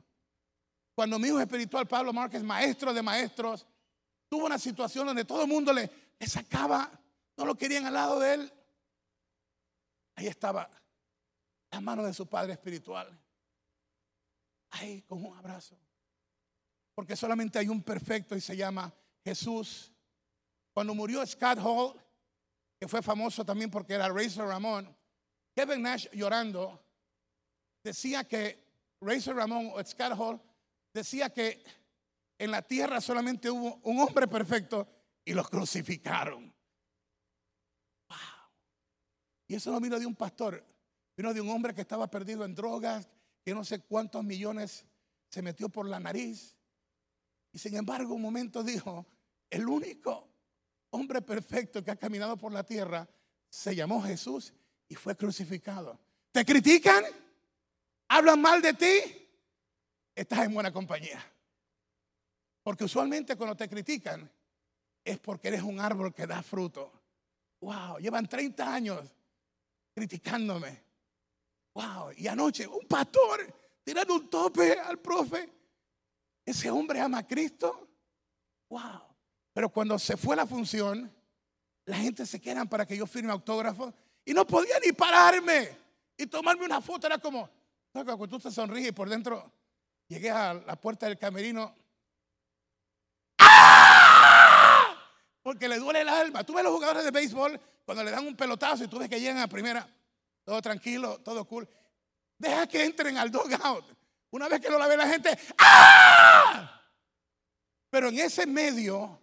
Cuando 0.95 1.19
mi 1.19 1.29
hijo 1.29 1.41
espiritual 1.41 1.87
Pablo 1.87 2.13
Márquez, 2.13 2.43
maestro 2.43 2.93
de 2.93 3.03
maestros, 3.03 3.67
tuvo 4.29 4.47
una 4.47 4.59
situación 4.59 5.07
donde 5.07 5.25
todo 5.25 5.43
el 5.43 5.49
mundo 5.49 5.73
le, 5.73 5.91
le 6.19 6.27
sacaba, 6.27 6.91
no 7.37 7.45
lo 7.45 7.57
querían 7.57 7.87
al 7.87 7.95
lado 7.95 8.19
de 8.21 8.35
él. 8.35 8.53
Ahí 10.17 10.27
estaba 10.27 10.69
la 11.71 11.81
mano 11.81 12.03
de 12.03 12.13
su 12.13 12.27
padre 12.27 12.53
espiritual. 12.53 13.17
Ahí 14.71 15.03
con 15.03 15.25
un 15.25 15.37
abrazo. 15.37 15.79
Porque 16.95 17.15
solamente 17.15 17.59
hay 17.59 17.69
un 17.69 17.83
perfecto 17.83 18.35
y 18.35 18.41
se 18.41 18.57
llama 18.57 18.93
Jesús. 19.25 19.93
Cuando 20.73 20.95
murió 20.95 21.25
Scott 21.25 21.59
Hall, 21.63 21.95
que 22.79 22.89
fue 22.89 23.03
famoso 23.03 23.45
también 23.45 23.71
porque 23.71 23.95
era 23.95 24.09
Razor 24.09 24.49
Ramón, 24.49 24.97
Kevin 25.55 25.83
Nash 25.83 26.09
llorando 26.13 26.81
decía 27.83 28.25
que 28.25 28.65
Razor 29.01 29.37
Ramón 29.37 29.71
o 29.75 29.85
Scott 29.85 30.13
Hall 30.19 30.41
decía 30.93 31.31
que 31.31 31.63
en 32.39 32.51
la 32.51 32.63
tierra 32.63 33.01
solamente 33.01 33.51
hubo 33.51 33.81
un 33.85 34.01
hombre 34.01 34.27
perfecto 34.29 34.87
y 35.29 35.35
los 35.35 35.51
crucificaron. 35.51 36.45
Wow. 38.09 38.19
Y 39.47 39.57
eso 39.57 39.71
no 39.71 39.79
vino 39.79 39.99
de 39.99 40.07
un 40.07 40.17
pastor, 40.17 40.65
vino 41.15 41.35
de 41.35 41.41
un 41.43 41.51
hombre 41.51 41.75
que 41.75 41.83
estaba 41.83 42.11
perdido 42.11 42.47
en 42.47 42.55
drogas, 42.55 43.11
que 43.45 43.55
no 43.55 43.63
sé 43.63 43.81
cuántos 43.81 44.25
millones 44.25 44.87
se 45.29 45.43
metió 45.43 45.69
por 45.69 45.87
la 45.87 46.01
nariz. 46.01 46.57
Y 47.53 47.59
sin 47.59 47.77
embargo, 47.77 48.15
un 48.15 48.23
momento 48.23 48.63
dijo, 48.63 49.05
el 49.51 49.69
único 49.69 50.31
hombre 50.91 51.21
perfecto 51.21 51.85
que 51.85 51.91
ha 51.91 51.97
caminado 51.97 52.39
por 52.39 52.51
la 52.51 52.65
tierra 52.65 53.07
se 53.51 53.77
llamó 53.77 54.03
Jesús 54.03 54.55
y 54.89 54.95
fue 54.95 55.15
crucificado. 55.15 56.01
¿Te 56.33 56.43
critican? 56.43 57.05
¿Hablan 58.09 58.41
mal 58.41 58.63
de 58.63 58.73
ti? 58.73 59.29
Estás 60.15 60.47
en 60.47 60.55
buena 60.55 60.73
compañía. 60.73 61.23
Porque 62.63 62.85
usualmente 62.85 63.37
cuando 63.37 63.55
te 63.55 63.69
critican 63.69 64.31
es 65.11 65.19
porque 65.19 65.49
eres 65.49 65.63
un 65.63 65.81
árbol 65.81 66.15
que 66.15 66.27
da 66.27 66.43
fruto. 66.43 66.93
Wow, 67.61 67.99
llevan 67.99 68.27
30 68.27 68.73
años 68.73 69.05
criticándome. 69.95 70.83
Wow, 71.75 72.13
y 72.17 72.27
anoche 72.27 72.67
un 72.67 72.87
pastor 72.87 73.53
tirando 73.85 74.15
un 74.15 74.29
tope 74.29 74.79
al 74.79 74.99
profe. 74.99 75.49
Ese 76.45 76.71
hombre 76.71 77.01
ama 77.01 77.19
a 77.19 77.27
Cristo. 77.27 77.89
Wow. 78.69 79.03
Pero 79.53 79.69
cuando 79.71 79.99
se 79.99 80.17
fue 80.17 80.37
la 80.37 80.47
función, 80.47 81.13
la 81.85 81.97
gente 81.97 82.27
se 82.27 82.41
quedan 82.41 82.69
para 82.69 82.87
que 82.87 82.97
yo 82.97 83.07
firme 83.07 83.33
autógrafo 83.33 83.93
y 84.25 84.33
no 84.33 84.47
podía 84.47 84.79
ni 84.85 84.93
pararme 84.93 85.77
y 86.17 86.27
tomarme 86.27 86.65
una 86.65 86.81
foto. 86.81 87.07
Era 87.07 87.19
como, 87.19 87.49
cuando 87.93 88.29
tú 88.29 88.39
te 88.39 88.51
sonríes 88.51 88.93
por 88.93 89.09
dentro 89.09 89.53
llegué 90.09 90.31
a 90.31 90.55
la 90.55 90.77
puerta 90.81 91.07
del 91.07 91.19
camerino 91.19 91.75
porque 95.49 95.67
le 95.67 95.79
duele 95.79 96.03
el 96.03 96.11
alma. 96.11 96.45
Tú 96.45 96.53
ves 96.53 96.63
los 96.63 96.75
jugadores 96.75 97.03
de 97.03 97.11
béisbol 97.11 97.59
cuando 97.83 98.05
le 98.05 98.11
dan 98.11 98.27
un 98.27 98.37
pelotazo 98.37 98.85
y 98.85 98.87
tú 98.87 98.99
ves 98.99 99.09
que 99.09 99.19
llegan 99.19 99.39
a 99.39 99.49
primera, 99.49 99.89
todo 100.45 100.61
tranquilo, 100.61 101.21
todo 101.21 101.47
cool. 101.47 101.67
Deja 102.37 102.67
que 102.67 102.85
entren 102.85 103.17
al 103.17 103.31
dugout. 103.31 103.87
Una 104.31 104.47
vez 104.47 104.61
que 104.61 104.69
no 104.69 104.77
la 104.77 104.87
ve 104.87 104.99
la 104.99 105.09
gente, 105.09 105.31
¡ah! 105.57 106.83
Pero 107.89 108.11
en 108.11 108.19
ese 108.19 108.47
medio 108.47 109.23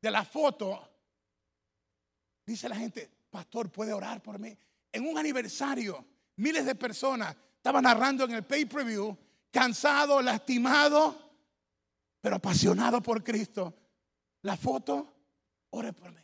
de 0.00 0.10
la 0.10 0.24
foto, 0.24 0.82
dice 2.46 2.70
la 2.70 2.76
gente, 2.76 3.10
pastor, 3.28 3.70
puede 3.70 3.92
orar 3.92 4.22
por 4.22 4.38
mí. 4.38 4.56
En 4.90 5.06
un 5.06 5.18
aniversario, 5.18 6.02
miles 6.36 6.64
de 6.64 6.74
personas 6.74 7.36
estaban 7.54 7.84
narrando 7.84 8.24
en 8.24 8.30
el 8.30 8.44
pay-per-view, 8.46 9.14
cansado, 9.50 10.22
lastimado, 10.22 11.34
pero 12.22 12.36
apasionado 12.36 13.02
por 13.02 13.22
Cristo. 13.22 13.74
La 14.40 14.56
foto 14.56 15.15
Ore 15.70 15.92
por 15.92 16.12
mí. 16.12 16.20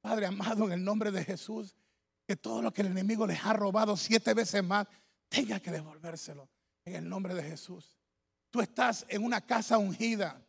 Padre 0.00 0.26
amado, 0.26 0.66
en 0.66 0.72
el 0.72 0.84
nombre 0.84 1.10
de 1.10 1.24
Jesús, 1.24 1.74
que 2.26 2.36
todo 2.36 2.62
lo 2.62 2.72
que 2.72 2.82
el 2.82 2.88
enemigo 2.88 3.26
les 3.26 3.44
ha 3.44 3.52
robado 3.52 3.96
siete 3.96 4.34
veces 4.34 4.62
más, 4.62 4.86
tenga 5.28 5.60
que 5.60 5.70
devolvérselo. 5.70 6.48
En 6.84 6.96
el 6.96 7.08
nombre 7.08 7.34
de 7.34 7.42
Jesús. 7.42 7.96
Tú 8.50 8.60
estás 8.60 9.06
en 9.08 9.24
una 9.24 9.40
casa 9.40 9.78
ungida, 9.78 10.40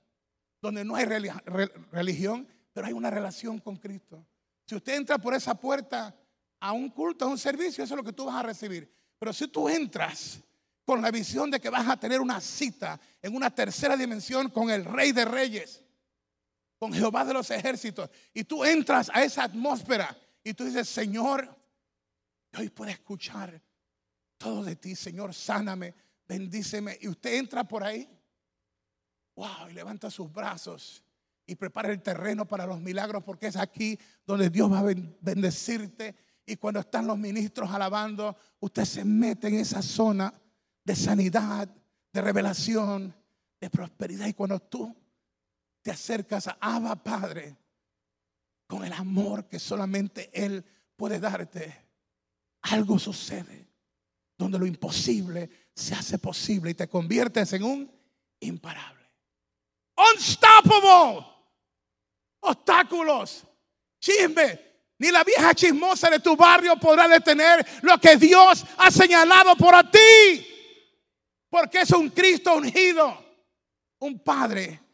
donde 0.61 0.83
no 0.83 0.95
hay 0.95 1.05
religión, 1.05 2.47
pero 2.73 2.87
hay 2.87 2.93
una 2.93 3.09
relación 3.09 3.59
con 3.59 3.77
Cristo. 3.77 4.27
Si 4.65 4.75
usted 4.75 4.95
entra 4.95 5.17
por 5.17 5.33
esa 5.33 5.55
puerta 5.55 6.13
a 6.59 6.71
un 6.73 6.89
culto, 6.89 7.23
a 7.23 7.29
un 7.29 7.37
servicio, 7.37 7.83
eso 7.83 7.93
es 7.93 7.97
lo 7.97 8.03
que 8.03 8.11
tú 8.11 8.25
vas 8.25 8.35
a 8.35 8.43
recibir. 8.43 8.91
Pero 9.17 9.31
si 9.31 9.47
tú 9.47 9.69
entras 9.69 10.41
con 10.83 11.01
la 11.01 11.09
visión 11.09 11.49
de 11.49 11.59
que 11.61 11.69
vas 11.69 11.87
a 11.87 11.97
tener 11.97 12.19
una 12.19 12.41
cita 12.41 12.99
en 13.21 13.33
una 13.35 13.49
tercera 13.49 13.95
dimensión 13.95 14.49
con 14.49 14.69
el 14.69 14.83
Rey 14.83 15.13
de 15.13 15.23
Reyes, 15.23 15.81
con 16.77 16.93
Jehová 16.93 17.25
de 17.25 17.33
los 17.33 17.49
ejércitos. 17.51 18.09
Y 18.33 18.43
tú 18.43 18.63
entras 18.63 19.09
a 19.13 19.23
esa 19.23 19.43
atmósfera 19.43 20.15
y 20.43 20.53
tú 20.53 20.65
dices, 20.65 20.87
Señor, 20.87 21.55
hoy 22.57 22.69
puedo 22.69 22.91
escuchar 22.91 23.61
todo 24.37 24.63
de 24.63 24.75
ti, 24.75 24.95
Señor, 24.95 25.33
sáname, 25.33 25.93
bendíceme. 26.27 26.97
Y 27.01 27.07
usted 27.07 27.35
entra 27.35 27.63
por 27.63 27.83
ahí, 27.83 28.07
wow, 29.35 29.69
y 29.69 29.73
levanta 29.73 30.09
sus 30.09 30.31
brazos 30.31 31.03
y 31.47 31.55
prepara 31.55 31.91
el 31.91 32.01
terreno 32.01 32.45
para 32.45 32.65
los 32.65 32.79
milagros, 32.81 33.23
porque 33.23 33.47
es 33.47 33.55
aquí 33.55 33.97
donde 34.25 34.49
Dios 34.49 34.71
va 34.71 34.79
a 34.79 34.93
bendecirte. 35.21 36.15
Y 36.45 36.57
cuando 36.57 36.79
están 36.79 37.07
los 37.07 37.17
ministros 37.17 37.71
alabando, 37.71 38.35
usted 38.59 38.85
se 38.85 39.05
mete 39.05 39.47
en 39.47 39.55
esa 39.55 39.81
zona 39.81 40.33
de 40.83 40.95
sanidad, 40.95 41.69
de 42.11 42.21
revelación, 42.21 43.15
de 43.59 43.69
prosperidad. 43.69 44.27
Y 44.27 44.33
cuando 44.33 44.59
tú 44.59 44.95
te 45.85 45.91
acercas 45.91 46.47
a 46.47 46.57
Abba 46.59 46.95
Padre 46.95 47.55
con 48.65 48.83
el 48.83 48.91
amor 48.91 49.47
que 49.47 49.59
solamente 49.59 50.31
Él 50.33 50.65
puede 50.95 51.19
darte, 51.19 51.85
algo 52.63 52.97
sucede 52.97 53.67
donde 54.35 54.57
lo 54.57 54.65
imposible 54.65 55.47
se 55.75 55.93
hace 55.93 56.17
posible 56.17 56.71
y 56.71 56.73
te 56.73 56.87
conviertes 56.87 57.53
en 57.53 57.63
un 57.63 57.91
imparable. 58.39 59.07
Unstoppable. 60.11 61.23
Obstáculos, 62.39 63.43
chisme, 63.99 64.59
ni 64.97 65.11
la 65.11 65.23
vieja 65.23 65.53
chismosa 65.53 66.09
de 66.09 66.19
tu 66.19 66.35
barrio 66.35 66.77
podrá 66.77 67.07
detener 67.07 67.63
lo 67.83 67.99
que 67.99 68.17
Dios 68.17 68.65
ha 68.79 68.89
señalado 68.89 69.55
por 69.55 69.75
ti. 69.91 70.47
Porque 71.47 71.81
es 71.81 71.91
un 71.91 72.09
Cristo 72.09 72.55
ungido, 72.55 73.23
un 73.99 74.17
Padre 74.17 74.84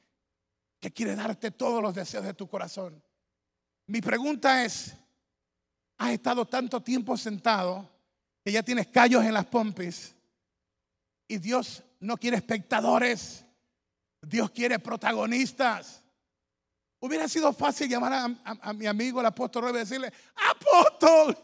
que 0.82 0.92
quiere 0.92 1.16
darte 1.16 1.52
todos 1.52 1.82
los 1.82 1.94
deseos 1.94 2.26
de 2.26 2.34
tu 2.34 2.50
corazón. 2.50 3.02
Mi 3.86 4.02
pregunta 4.02 4.66
es, 4.66 4.94
has 5.98 6.12
estado 6.12 6.46
tanto 6.46 6.82
tiempo 6.82 7.16
sentado 7.16 7.88
que 8.44 8.52
ya 8.52 8.64
tienes 8.64 8.88
callos 8.88 9.24
en 9.24 9.34
las 9.34 9.46
pompis 9.46 10.16
y 11.28 11.38
Dios 11.38 11.84
no 12.00 12.18
quiere 12.18 12.38
espectadores, 12.38 13.46
Dios 14.22 14.50
quiere 14.50 14.80
protagonistas. 14.80 16.02
Hubiera 17.00 17.28
sido 17.28 17.54
fácil 17.54 17.88
llamar 17.88 18.36
a, 18.44 18.74
mi 18.74 18.88
amigo 18.88 19.20
el 19.20 19.28
apóstol 19.28 19.64
Roy 19.64 19.74
y 19.74 19.78
decirle, 19.78 20.12
apóstol, 20.36 21.38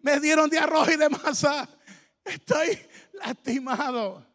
me 0.00 0.20
dieron 0.20 0.50
de 0.50 0.58
arroz 0.58 0.90
y 0.92 0.96
de 0.96 1.08
masa, 1.08 1.66
estoy 2.24 2.78
lastimado. 3.14 4.31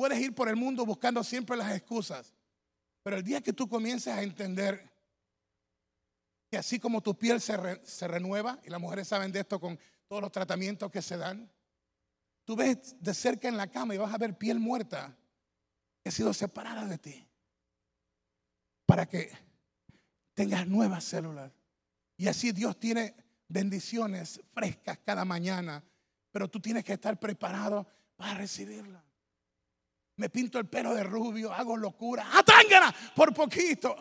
Puedes 0.00 0.18
ir 0.18 0.34
por 0.34 0.48
el 0.48 0.56
mundo 0.56 0.86
buscando 0.86 1.22
siempre 1.22 1.58
las 1.58 1.76
excusas. 1.76 2.32
Pero 3.02 3.18
el 3.18 3.22
día 3.22 3.42
que 3.42 3.52
tú 3.52 3.68
comiences 3.68 4.10
a 4.10 4.22
entender 4.22 4.90
que 6.50 6.56
así 6.56 6.80
como 6.80 7.02
tu 7.02 7.18
piel 7.18 7.38
se, 7.38 7.84
se 7.84 8.08
renueva, 8.08 8.58
y 8.64 8.70
las 8.70 8.80
mujeres 8.80 9.08
saben 9.08 9.30
de 9.30 9.40
esto 9.40 9.60
con 9.60 9.78
todos 10.08 10.22
los 10.22 10.32
tratamientos 10.32 10.90
que 10.90 11.02
se 11.02 11.18
dan, 11.18 11.52
tú 12.44 12.56
ves 12.56 12.96
de 12.98 13.12
cerca 13.12 13.46
en 13.48 13.58
la 13.58 13.66
cama 13.66 13.94
y 13.94 13.98
vas 13.98 14.14
a 14.14 14.16
ver 14.16 14.38
piel 14.38 14.58
muerta 14.58 15.14
que 16.02 16.08
ha 16.08 16.12
sido 16.12 16.32
separada 16.32 16.86
de 16.86 16.96
ti 16.96 17.28
para 18.86 19.04
que 19.04 19.30
tengas 20.32 20.66
nuevas 20.66 21.04
células. 21.04 21.52
Y 22.16 22.26
así 22.26 22.52
Dios 22.52 22.80
tiene 22.80 23.14
bendiciones 23.48 24.40
frescas 24.54 24.98
cada 25.04 25.26
mañana, 25.26 25.84
pero 26.32 26.48
tú 26.48 26.58
tienes 26.58 26.84
que 26.84 26.94
estar 26.94 27.20
preparado 27.20 27.86
para 28.16 28.32
recibirla. 28.32 29.04
Me 30.20 30.28
pinto 30.28 30.58
el 30.58 30.68
pelo 30.68 30.94
de 30.94 31.02
rubio, 31.02 31.50
hago 31.50 31.78
locura, 31.78 32.28
atángana 32.36 32.94
por 33.16 33.32
poquito. 33.32 33.96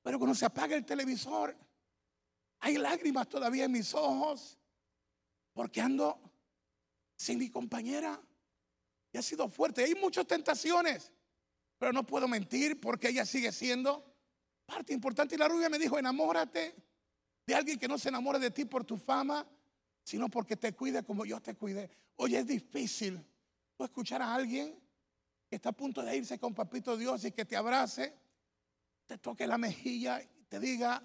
Pero 0.00 0.18
cuando 0.18 0.34
se 0.34 0.46
apaga 0.46 0.74
el 0.74 0.86
televisor, 0.86 1.54
hay 2.60 2.78
lágrimas 2.78 3.28
todavía 3.28 3.66
en 3.66 3.72
mis 3.72 3.92
ojos, 3.92 4.58
porque 5.52 5.82
ando 5.82 6.18
sin 7.16 7.38
mi 7.38 7.50
compañera. 7.50 8.18
Y 9.12 9.18
ha 9.18 9.20
sido 9.20 9.50
fuerte. 9.50 9.84
Hay 9.84 9.94
muchas 9.94 10.26
tentaciones, 10.26 11.12
pero 11.76 11.92
no 11.92 12.06
puedo 12.06 12.26
mentir 12.26 12.80
porque 12.80 13.10
ella 13.10 13.26
sigue 13.26 13.52
siendo 13.52 14.10
parte 14.64 14.94
importante. 14.94 15.34
Y 15.34 15.38
la 15.38 15.48
rubia 15.48 15.68
me 15.68 15.78
dijo, 15.78 15.98
enamórate 15.98 16.74
de 17.46 17.54
alguien 17.54 17.78
que 17.78 17.88
no 17.88 17.98
se 17.98 18.08
enamore 18.08 18.38
de 18.38 18.50
ti 18.50 18.64
por 18.64 18.86
tu 18.86 18.96
fama, 18.96 19.46
sino 20.02 20.30
porque 20.30 20.56
te 20.56 20.72
cuide 20.72 21.02
como 21.02 21.26
yo 21.26 21.42
te 21.42 21.54
cuidé. 21.54 21.90
Oye, 22.16 22.38
es 22.38 22.46
difícil 22.46 23.22
escuchar 23.86 24.22
a 24.22 24.34
alguien 24.34 24.78
que 25.48 25.56
está 25.56 25.70
a 25.70 25.72
punto 25.72 26.02
de 26.02 26.16
irse 26.16 26.38
con 26.38 26.54
papito 26.54 26.96
Dios 26.96 27.24
y 27.24 27.32
que 27.32 27.44
te 27.44 27.56
abrace, 27.56 28.14
te 29.06 29.18
toque 29.18 29.46
la 29.46 29.56
mejilla 29.56 30.22
y 30.22 30.44
te 30.44 30.60
diga, 30.60 31.02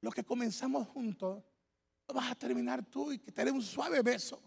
lo 0.00 0.10
que 0.10 0.24
comenzamos 0.24 0.88
juntos, 0.88 1.42
lo 2.08 2.14
vas 2.14 2.30
a 2.30 2.34
terminar 2.34 2.84
tú 2.84 3.12
y 3.12 3.18
que 3.18 3.32
te 3.32 3.44
dé 3.44 3.50
un 3.50 3.62
suave 3.62 4.02
beso. 4.02 4.42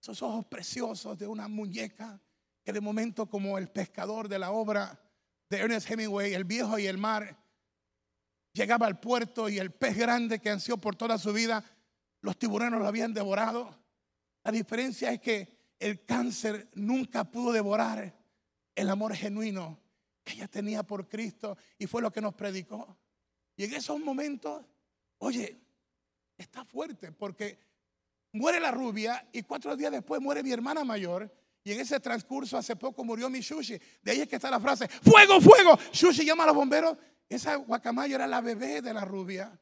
Esos 0.00 0.22
ojos 0.22 0.46
preciosos 0.46 1.18
de 1.18 1.26
una 1.26 1.48
muñeca 1.48 2.20
que 2.64 2.72
de 2.72 2.80
momento 2.80 3.28
como 3.28 3.58
el 3.58 3.68
pescador 3.68 4.28
de 4.28 4.38
la 4.38 4.52
obra 4.52 5.00
de 5.48 5.58
Ernest 5.58 5.90
Hemingway, 5.90 6.34
El 6.34 6.44
viejo 6.44 6.78
y 6.78 6.86
el 6.86 6.98
mar, 6.98 7.38
llegaba 8.52 8.86
al 8.86 9.00
puerto 9.00 9.48
y 9.48 9.58
el 9.58 9.72
pez 9.72 9.96
grande 9.96 10.40
que 10.40 10.50
ansió 10.50 10.76
por 10.76 10.96
toda 10.96 11.18
su 11.18 11.32
vida, 11.32 11.64
los 12.20 12.38
tiburones 12.38 12.78
lo 12.78 12.86
habían 12.86 13.12
devorado. 13.12 13.78
La 14.44 14.52
diferencia 14.52 15.12
es 15.12 15.20
que 15.20 15.51
el 15.82 16.04
cáncer 16.04 16.68
nunca 16.74 17.24
pudo 17.24 17.52
devorar 17.52 18.14
el 18.74 18.88
amor 18.88 19.14
genuino 19.14 19.80
que 20.24 20.34
ella 20.34 20.48
tenía 20.48 20.82
por 20.82 21.08
Cristo 21.08 21.56
y 21.78 21.86
fue 21.86 22.00
lo 22.00 22.12
que 22.12 22.20
nos 22.20 22.34
predicó. 22.34 22.96
Y 23.56 23.64
en 23.64 23.74
esos 23.74 23.98
momentos, 23.98 24.64
oye, 25.18 25.60
está 26.38 26.64
fuerte 26.64 27.12
porque 27.12 27.58
muere 28.32 28.60
la 28.60 28.70
rubia 28.70 29.28
y 29.32 29.42
cuatro 29.42 29.76
días 29.76 29.92
después 29.92 30.20
muere 30.20 30.42
mi 30.42 30.52
hermana 30.52 30.84
mayor. 30.84 31.30
Y 31.64 31.72
en 31.72 31.80
ese 31.80 32.00
transcurso 32.00 32.56
hace 32.56 32.76
poco 32.76 33.04
murió 33.04 33.28
mi 33.28 33.40
Shushi. 33.40 33.78
De 34.02 34.12
ahí 34.12 34.20
es 34.20 34.28
que 34.28 34.36
está 34.36 34.50
la 34.50 34.60
frase, 34.60 34.88
fuego, 34.88 35.40
fuego. 35.40 35.78
Shushi 35.92 36.24
llama 36.24 36.44
a 36.44 36.48
los 36.48 36.56
bomberos 36.56 36.96
esa 37.34 37.56
guacamayo 37.56 38.16
era 38.16 38.26
la 38.26 38.40
bebé 38.40 38.82
de 38.82 38.92
la 38.92 39.04
rubia. 39.04 39.58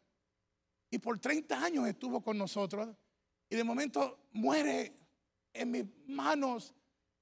Y 0.90 0.98
por 0.98 1.18
30 1.18 1.62
años 1.62 1.86
estuvo 1.86 2.20
con 2.20 2.36
nosotros. 2.36 2.88
Y 3.48 3.56
de 3.56 3.64
momento 3.64 4.28
muere 4.32 4.99
en 5.52 5.70
mis 5.70 5.84
manos 6.06 6.74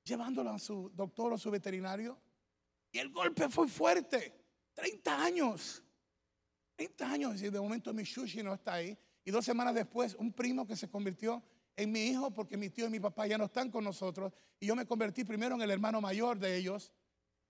llevándola 0.04 0.54
a 0.54 0.58
su 0.58 0.90
doctor 0.94 1.32
o 1.32 1.38
su 1.38 1.50
veterinario. 1.50 2.18
Y 2.90 2.98
el 2.98 3.10
golpe 3.10 3.48
fue 3.48 3.68
fuerte. 3.68 4.34
30 4.74 5.22
años. 5.22 5.82
30 6.76 7.10
años. 7.10 7.42
Y 7.42 7.50
de 7.50 7.60
momento 7.60 7.92
mi 7.92 8.04
sushi 8.04 8.42
no 8.42 8.54
está 8.54 8.74
ahí. 8.74 8.96
Y 9.24 9.30
dos 9.30 9.44
semanas 9.44 9.74
después, 9.74 10.14
un 10.14 10.32
primo 10.32 10.66
que 10.66 10.76
se 10.76 10.88
convirtió 10.88 11.42
en 11.76 11.92
mi 11.92 12.06
hijo 12.06 12.32
porque 12.32 12.56
mi 12.56 12.70
tío 12.70 12.86
y 12.86 12.90
mi 12.90 13.00
papá 13.00 13.26
ya 13.26 13.36
no 13.36 13.44
están 13.44 13.70
con 13.70 13.84
nosotros. 13.84 14.32
Y 14.58 14.66
yo 14.66 14.74
me 14.74 14.86
convertí 14.86 15.24
primero 15.24 15.54
en 15.54 15.62
el 15.62 15.70
hermano 15.70 16.00
mayor 16.00 16.38
de 16.38 16.56
ellos 16.56 16.92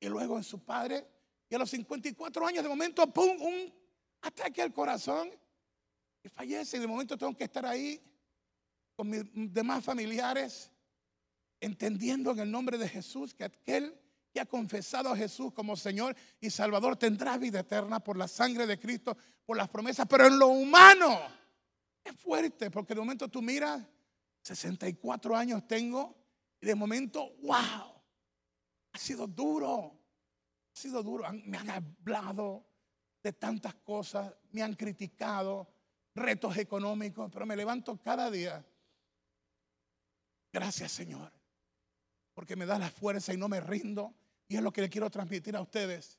y 0.00 0.08
luego 0.08 0.36
en 0.36 0.44
su 0.44 0.64
padre 0.64 1.06
y 1.50 1.54
a 1.54 1.58
los 1.58 1.70
54 1.70 2.46
años, 2.46 2.62
de 2.62 2.68
momento, 2.68 3.06
¡pum! 3.12 3.40
Un 3.40 3.72
ataque 4.20 4.60
al 4.60 4.72
corazón. 4.72 5.30
Y 6.22 6.28
fallece. 6.28 6.76
Y 6.76 6.80
de 6.80 6.86
momento 6.86 7.16
tengo 7.16 7.34
que 7.36 7.44
estar 7.44 7.64
ahí 7.64 8.00
con 8.98 9.08
mis 9.08 9.22
demás 9.54 9.84
familiares, 9.84 10.72
entendiendo 11.60 12.32
en 12.32 12.40
el 12.40 12.50
nombre 12.50 12.76
de 12.76 12.88
Jesús 12.88 13.32
que 13.32 13.44
aquel 13.44 13.96
que 14.32 14.40
ha 14.40 14.44
confesado 14.44 15.10
a 15.10 15.16
Jesús 15.16 15.52
como 15.52 15.76
Señor 15.76 16.16
y 16.40 16.50
Salvador 16.50 16.96
tendrá 16.96 17.38
vida 17.38 17.60
eterna 17.60 18.00
por 18.00 18.16
la 18.16 18.26
sangre 18.26 18.66
de 18.66 18.76
Cristo, 18.76 19.16
por 19.46 19.56
las 19.56 19.68
promesas. 19.68 20.08
Pero 20.10 20.26
en 20.26 20.36
lo 20.36 20.48
humano 20.48 21.16
es 22.02 22.16
fuerte, 22.16 22.72
porque 22.72 22.92
de 22.92 22.98
momento 22.98 23.28
tú 23.28 23.40
miras, 23.40 23.86
64 24.42 25.36
años 25.36 25.64
tengo, 25.68 26.16
y 26.60 26.66
de 26.66 26.74
momento, 26.74 27.36
wow, 27.42 28.02
ha 28.90 28.98
sido 28.98 29.28
duro 29.28 29.96
ha 30.72 30.76
sido 30.76 31.04
duro. 31.04 31.24
Me 31.44 31.56
han 31.56 31.70
hablado 31.70 32.66
de 33.22 33.32
tantas 33.32 33.74
cosas, 33.76 34.34
me 34.50 34.60
han 34.60 34.74
criticado, 34.74 35.68
retos 36.16 36.56
económicos, 36.56 37.30
pero 37.32 37.46
me 37.46 37.54
levanto 37.54 37.96
cada 38.02 38.28
día. 38.28 38.66
Gracias 40.52 40.92
Señor, 40.92 41.32
porque 42.34 42.56
me 42.56 42.66
da 42.66 42.78
la 42.78 42.90
fuerza 42.90 43.32
y 43.32 43.36
no 43.36 43.48
me 43.48 43.60
rindo. 43.60 44.14
Y 44.48 44.56
es 44.56 44.62
lo 44.62 44.72
que 44.72 44.80
le 44.80 44.88
quiero 44.88 45.10
transmitir 45.10 45.54
a 45.56 45.60
ustedes. 45.60 46.18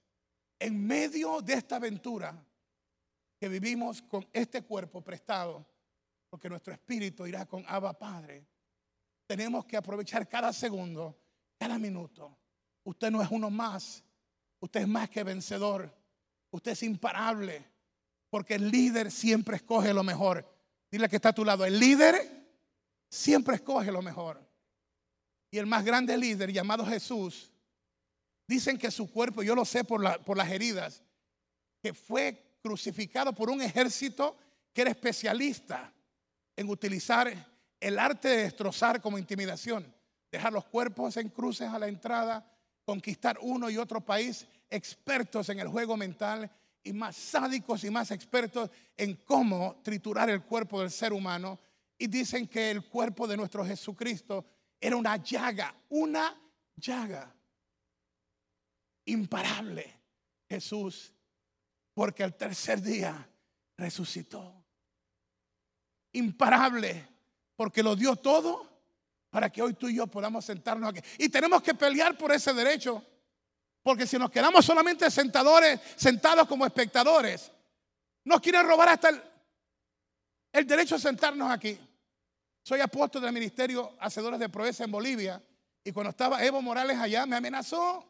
En 0.59 0.85
medio 0.85 1.41
de 1.41 1.53
esta 1.53 1.77
aventura 1.77 2.45
que 3.39 3.47
vivimos 3.47 4.01
con 4.03 4.27
este 4.33 4.61
cuerpo 4.61 5.01
prestado, 5.01 5.65
porque 6.29 6.49
nuestro 6.49 6.73
espíritu 6.73 7.25
irá 7.25 7.45
con 7.45 7.63
Abba 7.67 7.97
Padre, 7.97 8.45
tenemos 9.25 9.65
que 9.65 9.77
aprovechar 9.77 10.27
cada 10.27 10.53
segundo, 10.53 11.17
cada 11.57 11.79
minuto. 11.79 12.37
Usted 12.83 13.09
no 13.09 13.21
es 13.21 13.31
uno 13.31 13.49
más 13.49 14.03
Usted 14.59 14.81
es 14.81 14.87
más 14.87 15.09
que 15.09 15.23
vencedor. 15.23 15.93
Usted 16.51 16.71
es 16.71 16.83
imparable. 16.83 17.65
Porque 18.29 18.55
el 18.55 18.69
líder 18.69 19.11
siempre 19.11 19.57
escoge 19.57 19.93
lo 19.93 20.03
mejor. 20.03 20.45
Dile 20.91 21.09
que 21.09 21.15
está 21.15 21.29
a 21.29 21.33
tu 21.33 21.45
lado. 21.45 21.65
El 21.65 21.79
líder 21.79 22.38
siempre 23.09 23.55
escoge 23.55 23.91
lo 23.91 24.01
mejor. 24.01 24.39
Y 25.51 25.57
el 25.57 25.65
más 25.65 25.83
grande 25.83 26.17
líder 26.17 26.51
llamado 26.51 26.85
Jesús, 26.85 27.51
dicen 28.47 28.77
que 28.77 28.91
su 28.91 29.11
cuerpo, 29.11 29.43
yo 29.43 29.55
lo 29.55 29.65
sé 29.65 29.83
por, 29.83 30.01
las 30.01 30.49
heridas, 30.49 31.03
que 31.81 31.93
fue 31.93 32.57
crucificado 32.61 33.33
por 33.33 33.49
un 33.49 33.61
ejército 33.61 34.37
que 34.73 34.81
era 34.81 34.91
especialista 34.91 35.93
en 36.55 36.69
utilizar 36.69 37.31
el 37.79 37.99
arte 37.99 38.27
de 38.27 38.43
destrozar 38.43 39.01
como 39.01 39.17
intimidación, 39.17 39.93
dejar 40.31 40.51
los 40.51 40.65
cuerpos 40.65 41.17
en 41.17 41.29
cruces 41.29 41.69
a 41.69 41.79
la 41.79 41.87
entrada, 41.87 42.45
conquistar 42.85 43.37
uno 43.41 43.69
y 43.69 43.77
otro 43.77 44.01
país, 44.01 44.45
expertos 44.69 45.49
en 45.49 45.59
el 45.59 45.67
juego 45.67 45.95
mental 45.95 46.49
y 46.83 46.93
más 46.93 47.15
sádicos 47.15 47.83
y 47.83 47.89
más 47.89 48.11
expertos 48.11 48.69
en 48.97 49.15
cómo 49.25 49.79
triturar 49.83 50.29
el 50.29 50.43
cuerpo 50.43 50.81
del 50.81 50.91
ser 50.91 51.13
humano. 51.13 51.59
Y 51.99 52.07
dicen 52.07 52.47
que 52.47 52.71
el 52.71 52.83
cuerpo 52.87 53.27
de 53.27 53.37
nuestro 53.37 53.63
Jesucristo 53.63 54.45
era 54.81 54.95
una 54.95 55.17
llaga, 55.17 55.75
una 55.89 56.35
llaga 56.75 57.35
imparable. 59.05 59.99
Jesús, 60.47 61.13
porque 61.93 62.23
el 62.23 62.33
tercer 62.33 62.81
día 62.81 63.29
resucitó. 63.77 64.65
Imparable, 66.13 67.07
porque 67.55 67.83
lo 67.83 67.95
dio 67.95 68.15
todo 68.15 68.67
para 69.29 69.51
que 69.51 69.61
hoy 69.61 69.73
tú 69.73 69.87
y 69.87 69.95
yo 69.95 70.07
podamos 70.07 70.45
sentarnos 70.45 70.89
aquí. 70.89 71.01
Y 71.19 71.29
tenemos 71.29 71.61
que 71.61 71.75
pelear 71.75 72.17
por 72.17 72.31
ese 72.31 72.53
derecho. 72.53 73.05
Porque 73.83 74.07
si 74.07 74.17
nos 74.17 74.31
quedamos 74.31 74.65
solamente 74.65 75.09
sentadores, 75.11 75.79
sentados 75.95 76.47
como 76.47 76.65
espectadores, 76.65 77.51
nos 78.25 78.41
quieren 78.41 78.65
robar 78.65 78.89
hasta 78.89 79.09
el, 80.51 80.67
derecho 80.67 80.95
a 80.95 80.99
sentarnos 80.99 81.49
aquí. 81.51 81.79
Soy 82.69 82.81
apóstol 82.81 83.23
del 83.23 83.33
Ministerio 83.33 83.95
Hacedores 83.99 84.39
de 84.39 84.47
Proeza 84.47 84.83
en 84.83 84.91
Bolivia. 84.91 85.41
Y 85.83 85.91
cuando 85.91 86.11
estaba 86.11 86.45
Evo 86.45 86.61
Morales 86.61 86.99
allá, 86.99 87.25
me 87.25 87.35
amenazó. 87.35 88.05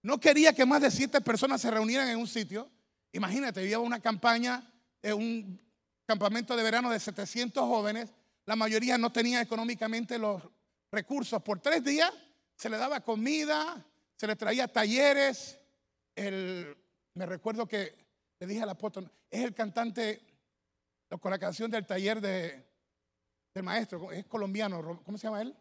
No 0.00 0.20
quería 0.20 0.52
que 0.52 0.64
más 0.64 0.80
de 0.80 0.92
siete 0.92 1.20
personas 1.20 1.60
se 1.60 1.68
reunieran 1.68 2.06
en 2.06 2.18
un 2.18 2.28
sitio. 2.28 2.70
Imagínate, 3.10 3.58
había 3.58 3.80
una 3.80 3.98
campaña, 3.98 4.72
un 5.02 5.60
campamento 6.06 6.54
de 6.54 6.62
verano 6.62 6.88
de 6.88 7.00
700 7.00 7.64
jóvenes 7.64 8.10
la 8.46 8.54
mayoría 8.54 8.96
no 8.96 9.10
tenía 9.10 9.40
económicamente 9.40 10.20
los 10.20 10.40
recursos. 10.92 11.42
Por 11.42 11.58
tres 11.58 11.82
días 11.82 12.12
se 12.54 12.70
le 12.70 12.76
daba 12.76 13.00
comida, 13.00 13.84
se 14.14 14.28
le 14.28 14.36
traía 14.36 14.68
talleres. 14.68 15.58
me 16.14 17.26
recuerdo 17.26 17.66
que 17.66 17.92
le 18.38 18.46
dije 18.46 18.62
al 18.62 18.70
apóstol, 18.70 19.10
es 19.28 19.42
el 19.42 19.52
cantante 19.52 20.20
con 21.20 21.32
la 21.32 21.40
canción 21.40 21.72
del 21.72 21.84
taller 21.84 22.20
de, 22.20 22.71
del 23.54 23.62
maestro, 23.64 24.10
es 24.12 24.24
colombiano, 24.26 25.02
¿cómo 25.04 25.18
se 25.18 25.26
llama 25.26 25.42
él? 25.42 25.54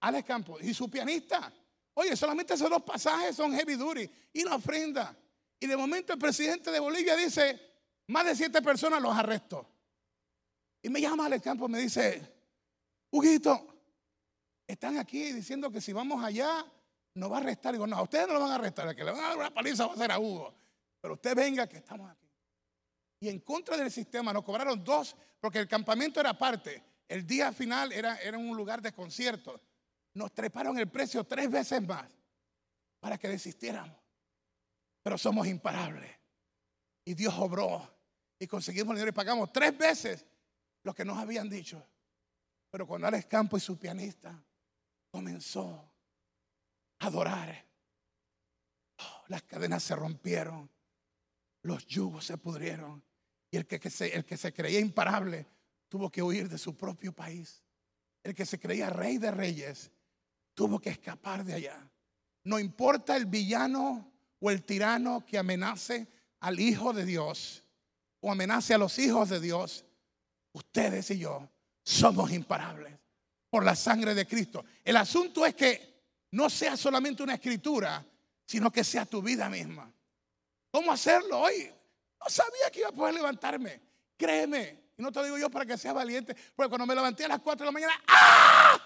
Alex 0.00 0.26
Campos. 0.26 0.62
Y 0.62 0.74
su 0.74 0.90
pianista, 0.90 1.52
Oye, 1.94 2.16
solamente 2.16 2.54
esos 2.54 2.70
dos 2.70 2.82
pasajes 2.82 3.36
son 3.36 3.52
heavy 3.52 3.74
duty 3.74 4.10
y 4.32 4.44
la 4.44 4.56
ofrenda. 4.56 5.14
Y 5.60 5.66
de 5.66 5.76
momento 5.76 6.12
el 6.12 6.18
presidente 6.18 6.70
de 6.70 6.80
Bolivia 6.80 7.16
dice, 7.16 7.60
más 8.08 8.24
de 8.24 8.34
siete 8.34 8.62
personas 8.62 9.00
los 9.00 9.14
arrestó. 9.16 9.68
Y 10.82 10.88
me 10.88 11.00
llama 11.00 11.26
al 11.26 11.40
campo 11.40 11.66
y 11.66 11.72
me 11.72 11.78
dice, 11.78 12.20
Huguito, 13.10 13.66
están 14.66 14.98
aquí 14.98 15.32
diciendo 15.32 15.70
que 15.70 15.80
si 15.80 15.92
vamos 15.92 16.24
allá 16.24 16.64
nos 17.14 17.30
va 17.30 17.36
a 17.36 17.40
arrestar. 17.40 17.72
Digo, 17.72 17.86
no, 17.86 17.96
a 17.96 18.02
ustedes 18.02 18.26
no 18.26 18.34
lo 18.34 18.40
van 18.40 18.52
a 18.52 18.54
arrestar, 18.54 18.96
que 18.96 19.04
le 19.04 19.12
van 19.12 19.20
a 19.20 19.28
dar 19.28 19.38
una 19.38 19.54
paliza 19.54 19.86
va 19.86 19.92
a 19.92 19.96
ser 19.96 20.10
a 20.10 20.18
Hugo. 20.18 20.54
Pero 21.00 21.14
usted 21.14 21.36
venga 21.36 21.68
que 21.68 21.76
estamos 21.76 22.10
aquí. 22.10 22.21
Y 23.22 23.28
en 23.28 23.38
contra 23.38 23.76
del 23.76 23.88
sistema 23.88 24.32
nos 24.32 24.42
cobraron 24.42 24.82
dos, 24.82 25.14
porque 25.38 25.60
el 25.60 25.68
campamento 25.68 26.18
era 26.18 26.30
aparte. 26.30 26.82
El 27.06 27.24
día 27.24 27.52
final 27.52 27.92
era, 27.92 28.16
era 28.16 28.36
un 28.36 28.56
lugar 28.56 28.82
de 28.82 28.90
concierto. 28.90 29.60
Nos 30.14 30.34
treparon 30.34 30.76
el 30.76 30.90
precio 30.90 31.22
tres 31.22 31.48
veces 31.48 31.86
más 31.86 32.10
para 32.98 33.16
que 33.16 33.28
desistiéramos. 33.28 33.96
Pero 35.04 35.16
somos 35.16 35.46
imparables. 35.46 36.10
Y 37.04 37.14
Dios 37.14 37.32
obró. 37.38 37.88
Y 38.40 38.48
conseguimos 38.48 38.90
el 38.90 38.96
dinero 38.96 39.10
y 39.10 39.12
pagamos 39.14 39.52
tres 39.52 39.78
veces 39.78 40.26
lo 40.82 40.92
que 40.92 41.04
nos 41.04 41.16
habían 41.16 41.48
dicho. 41.48 41.80
Pero 42.72 42.88
cuando 42.88 43.06
Alex 43.06 43.26
Campo 43.26 43.56
y 43.56 43.60
su 43.60 43.78
pianista 43.78 44.36
comenzó 45.12 45.88
a 46.98 47.06
adorar, 47.06 47.66
oh, 48.98 49.22
las 49.28 49.44
cadenas 49.44 49.84
se 49.84 49.94
rompieron, 49.94 50.68
los 51.62 51.86
yugos 51.86 52.26
se 52.26 52.36
pudrieron. 52.36 53.11
Y 53.52 53.58
el 53.58 53.66
que, 53.66 53.90
se, 53.90 54.12
el 54.14 54.24
que 54.24 54.36
se 54.36 54.52
creía 54.52 54.80
imparable 54.80 55.46
tuvo 55.88 56.10
que 56.10 56.22
huir 56.22 56.48
de 56.48 56.56
su 56.56 56.74
propio 56.74 57.12
país. 57.12 57.62
El 58.24 58.34
que 58.34 58.46
se 58.46 58.58
creía 58.58 58.88
rey 58.88 59.18
de 59.18 59.30
reyes 59.30 59.92
tuvo 60.54 60.80
que 60.80 60.88
escapar 60.88 61.44
de 61.44 61.54
allá. 61.54 61.88
No 62.44 62.58
importa 62.58 63.14
el 63.14 63.26
villano 63.26 64.10
o 64.40 64.50
el 64.50 64.64
tirano 64.64 65.24
que 65.26 65.36
amenace 65.36 66.08
al 66.40 66.58
Hijo 66.58 66.94
de 66.94 67.04
Dios 67.04 67.62
o 68.20 68.32
amenace 68.32 68.72
a 68.72 68.78
los 68.78 68.98
hijos 68.98 69.28
de 69.28 69.38
Dios, 69.40 69.84
ustedes 70.52 71.10
y 71.10 71.18
yo 71.18 71.48
somos 71.84 72.32
imparables 72.32 72.94
por 73.50 73.64
la 73.64 73.76
sangre 73.76 74.14
de 74.14 74.26
Cristo. 74.26 74.64
El 74.82 74.96
asunto 74.96 75.44
es 75.44 75.54
que 75.54 75.92
no 76.30 76.48
sea 76.48 76.76
solamente 76.76 77.22
una 77.22 77.34
escritura, 77.34 78.02
sino 78.46 78.72
que 78.72 78.82
sea 78.82 79.04
tu 79.04 79.20
vida 79.20 79.50
misma. 79.50 79.92
¿Cómo 80.70 80.90
hacerlo 80.90 81.40
hoy? 81.40 81.70
No 82.22 82.30
sabía 82.30 82.70
que 82.70 82.80
iba 82.80 82.88
a 82.88 82.92
poder 82.92 83.14
levantarme. 83.14 83.80
Créeme. 84.16 84.92
Y 84.96 85.02
no 85.02 85.10
te 85.10 85.22
digo 85.24 85.38
yo 85.38 85.50
para 85.50 85.66
que 85.66 85.76
seas 85.76 85.94
valiente. 85.94 86.36
Porque 86.54 86.68
cuando 86.68 86.86
me 86.86 86.94
levanté 86.94 87.24
a 87.24 87.28
las 87.28 87.40
4 87.40 87.64
de 87.64 87.66
la 87.66 87.72
mañana, 87.72 87.94
¡ah! 88.06 88.78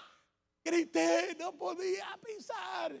Grité, 0.63 1.35
no 1.39 1.55
podía 1.55 2.17
pisar. 2.23 2.99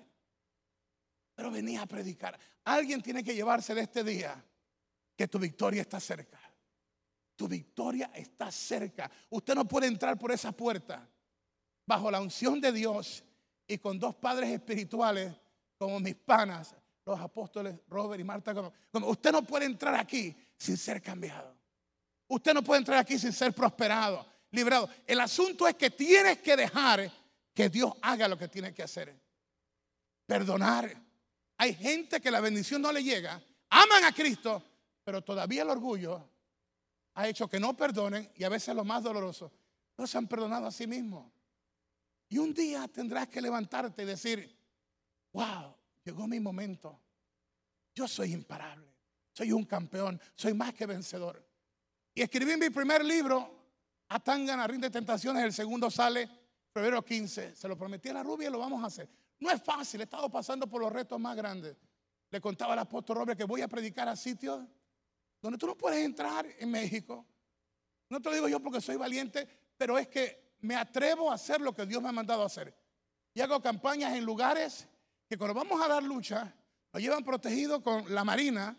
Pero 1.35 1.51
venía 1.51 1.81
a 1.81 1.85
predicar. 1.85 2.37
Alguien 2.63 3.01
tiene 3.01 3.23
que 3.23 3.33
llevarse 3.33 3.73
de 3.73 3.81
este 3.81 4.03
día 4.03 4.43
que 5.15 5.27
tu 5.27 5.39
victoria 5.39 5.81
está 5.81 5.99
cerca. 5.99 6.39
Tu 7.35 7.47
victoria 7.47 8.11
está 8.13 8.51
cerca. 8.51 9.09
Usted 9.29 9.55
no 9.55 9.67
puede 9.67 9.87
entrar 9.87 10.17
por 10.17 10.31
esa 10.31 10.51
puerta 10.51 11.07
bajo 11.85 12.11
la 12.11 12.21
unción 12.21 12.59
de 12.61 12.71
Dios 12.71 13.23
y 13.67 13.77
con 13.77 13.99
dos 13.99 14.15
padres 14.15 14.49
espirituales 14.49 15.33
como 15.77 15.99
mis 15.99 16.15
panas, 16.15 16.75
los 17.07 17.19
apóstoles 17.19 17.79
Robert 17.87 18.19
y 18.19 18.23
Marta. 18.23 18.53
Como, 18.53 18.73
usted 19.07 19.31
no 19.31 19.41
puede 19.43 19.65
entrar 19.65 19.95
aquí 19.95 20.35
sin 20.57 20.77
ser 20.77 21.01
cambiado. 21.01 21.55
Usted 22.27 22.53
no 22.53 22.61
puede 22.61 22.79
entrar 22.79 22.99
aquí 22.99 23.17
sin 23.17 23.31
ser 23.31 23.53
prosperado, 23.53 24.25
librado. 24.51 24.89
El 25.05 25.21
asunto 25.21 25.67
es 25.67 25.75
que 25.75 25.89
tienes 25.89 26.39
que 26.39 26.57
dejar 26.57 27.09
que 27.53 27.69
Dios 27.69 27.93
haga 28.01 28.27
lo 28.27 28.37
que 28.37 28.49
tiene 28.49 28.73
que 28.73 28.83
hacer. 28.83 29.15
Perdonar. 30.25 30.93
Hay 31.57 31.73
gente 31.73 32.19
que 32.19 32.29
la 32.29 32.41
bendición 32.41 32.81
no 32.81 32.91
le 32.91 33.01
llega, 33.01 33.41
aman 33.69 34.03
a 34.03 34.11
Cristo, 34.11 34.61
pero 35.03 35.23
todavía 35.23 35.63
el 35.63 35.69
orgullo 35.69 36.29
ha 37.13 37.27
hecho 37.27 37.47
que 37.47 37.59
no 37.59 37.75
perdonen 37.75 38.29
y 38.35 38.43
a 38.43 38.49
veces 38.49 38.75
lo 38.75 38.83
más 38.83 39.01
doloroso, 39.01 39.51
no 39.97 40.05
se 40.05 40.17
han 40.17 40.27
perdonado 40.27 40.67
a 40.67 40.71
sí 40.71 40.85
mismos. 40.85 41.31
Y 42.29 42.37
un 42.37 42.53
día 42.53 42.87
tendrás 42.89 43.29
que 43.29 43.41
levantarte 43.41 44.03
y 44.03 44.05
decir, 44.05 44.55
wow, 45.31 45.76
llegó 46.07 46.25
mi 46.25 46.39
momento. 46.39 47.01
Yo 47.93 48.07
soy 48.07 48.31
imparable, 48.31 48.87
soy 49.33 49.51
un 49.51 49.65
campeón, 49.65 50.19
soy 50.35 50.53
más 50.53 50.73
que 50.73 50.85
vencedor. 50.85 51.45
Y 52.13 52.21
escribí 52.21 52.55
mi 52.55 52.69
primer 52.69 53.03
libro, 53.03 53.55
Atangana, 54.07 54.65
Rinde 54.65 54.89
Tentaciones, 54.89 55.43
el 55.43 55.51
segundo 55.51 55.91
sale 55.91 56.29
febrero 56.71 57.03
15. 57.03 57.55
Se 57.55 57.67
lo 57.67 57.77
prometí 57.77 58.07
a 58.07 58.13
la 58.13 58.23
rubia 58.23 58.47
y 58.47 58.51
lo 58.51 58.59
vamos 58.59 58.81
a 58.83 58.87
hacer. 58.87 59.09
No 59.39 59.51
es 59.51 59.61
fácil, 59.61 59.99
he 59.99 60.05
estado 60.05 60.29
pasando 60.29 60.65
por 60.67 60.81
los 60.81 60.91
retos 60.91 61.19
más 61.19 61.35
grandes. 61.35 61.75
Le 62.29 62.39
contaba 62.39 62.73
al 62.73 62.79
apóstol 62.79 63.17
Robert 63.17 63.37
que 63.37 63.43
voy 63.43 63.61
a 63.61 63.67
predicar 63.67 64.07
a 64.07 64.15
sitios 64.15 64.65
donde 65.41 65.57
tú 65.57 65.67
no 65.67 65.75
puedes 65.75 66.03
entrar 66.03 66.45
en 66.57 66.71
México. 66.71 67.25
No 68.09 68.21
te 68.21 68.29
lo 68.29 68.35
digo 68.35 68.47
yo 68.47 68.61
porque 68.61 68.79
soy 68.79 68.95
valiente, 68.95 69.45
pero 69.77 69.97
es 69.97 70.07
que 70.07 70.55
me 70.61 70.75
atrevo 70.75 71.29
a 71.29 71.35
hacer 71.35 71.59
lo 71.59 71.73
que 71.73 71.85
Dios 71.85 72.01
me 72.01 72.09
ha 72.09 72.13
mandado 72.13 72.43
a 72.43 72.45
hacer. 72.45 72.73
Y 73.33 73.41
hago 73.41 73.61
campañas 73.61 74.15
en 74.15 74.23
lugares 74.23 74.87
que 75.27 75.37
cuando 75.37 75.53
vamos 75.53 75.81
a 75.81 75.87
dar 75.87 76.03
lucha, 76.03 76.53
nos 76.93 77.01
llevan 77.01 77.23
protegidos 77.23 77.81
con 77.81 78.13
la 78.13 78.23
Marina, 78.23 78.77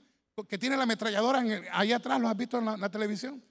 que 0.48 0.58
tiene 0.58 0.76
la 0.76 0.84
ametralladora 0.84 1.42
ahí 1.72 1.92
atrás, 1.92 2.20
¿lo 2.20 2.28
has 2.28 2.36
visto 2.36 2.58
en 2.58 2.80
la, 2.80 2.88
televisión? 2.88 3.42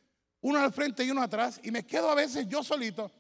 Uno 0.42 0.60
al 0.60 0.72
frente 0.72 1.04
y 1.04 1.12
uno 1.12 1.22
atrás, 1.22 1.60
y 1.64 1.72
me 1.72 1.86
quedo 1.86 2.10
a 2.10 2.16
veces 2.16 2.48
yo 2.48 2.64
solito. 2.64 3.12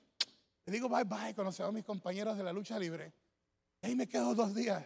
Le 0.65 0.73
digo 0.73 0.89
bye 0.89 1.03
bye 1.03 1.33
cuando 1.33 1.51
se 1.51 1.63
van 1.63 1.73
mis 1.73 1.83
compañeros 1.83 2.37
de 2.37 2.43
la 2.43 2.53
lucha 2.53 2.79
libre. 2.79 3.13
Y 3.81 3.87
ahí 3.87 3.95
me 3.95 4.07
quedo 4.07 4.33
dos 4.33 4.55
días 4.55 4.83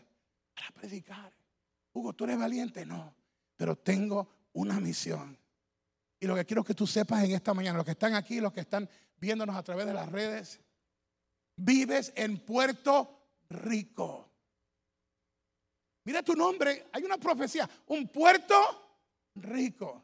para 0.54 0.72
predicar. 0.72 1.32
Hugo, 1.94 2.14
¿tú 2.14 2.26
eres 2.26 2.38
valiente? 2.38 2.86
No, 2.86 3.14
pero 3.56 3.76
tengo 3.76 4.28
una 4.54 4.80
misión. 4.80 5.38
Y 6.20 6.28
lo 6.28 6.36
que 6.36 6.46
quiero 6.46 6.64
que 6.64 6.76
tú 6.76 6.86
sepas 6.86 7.24
en 7.24 7.32
esta 7.32 7.54
mañana, 7.54 7.78
los 7.78 7.86
que 7.86 7.92
están 7.92 8.14
aquí, 8.14 8.40
los 8.40 8.54
que 8.54 8.62
están 8.62 8.88
viéndonos 9.18 9.56
a 9.56 9.64
través 9.64 9.86
de 9.86 9.94
las 9.94 10.10
redes, 10.12 10.60
vives 11.56 12.14
en 12.16 12.40
Puerto 12.40 13.26
Rico. 13.50 14.31
Mira 16.04 16.24
tu 16.24 16.34
nombre, 16.34 16.90
hay 16.92 17.04
una 17.04 17.18
profecía, 17.18 17.70
un 17.88 18.08
puerto 18.08 18.56
rico. 19.36 20.04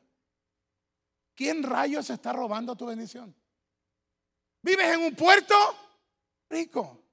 ¿Quién 1.34 1.64
rayos 1.64 2.10
está 2.10 2.34
robando 2.34 2.76
tu 2.76 2.86
bendición? 2.86 3.36
Vives 4.62 4.94
en 4.96 5.02
un 5.02 5.16
puerto 5.16 5.56
rico. 6.50 7.04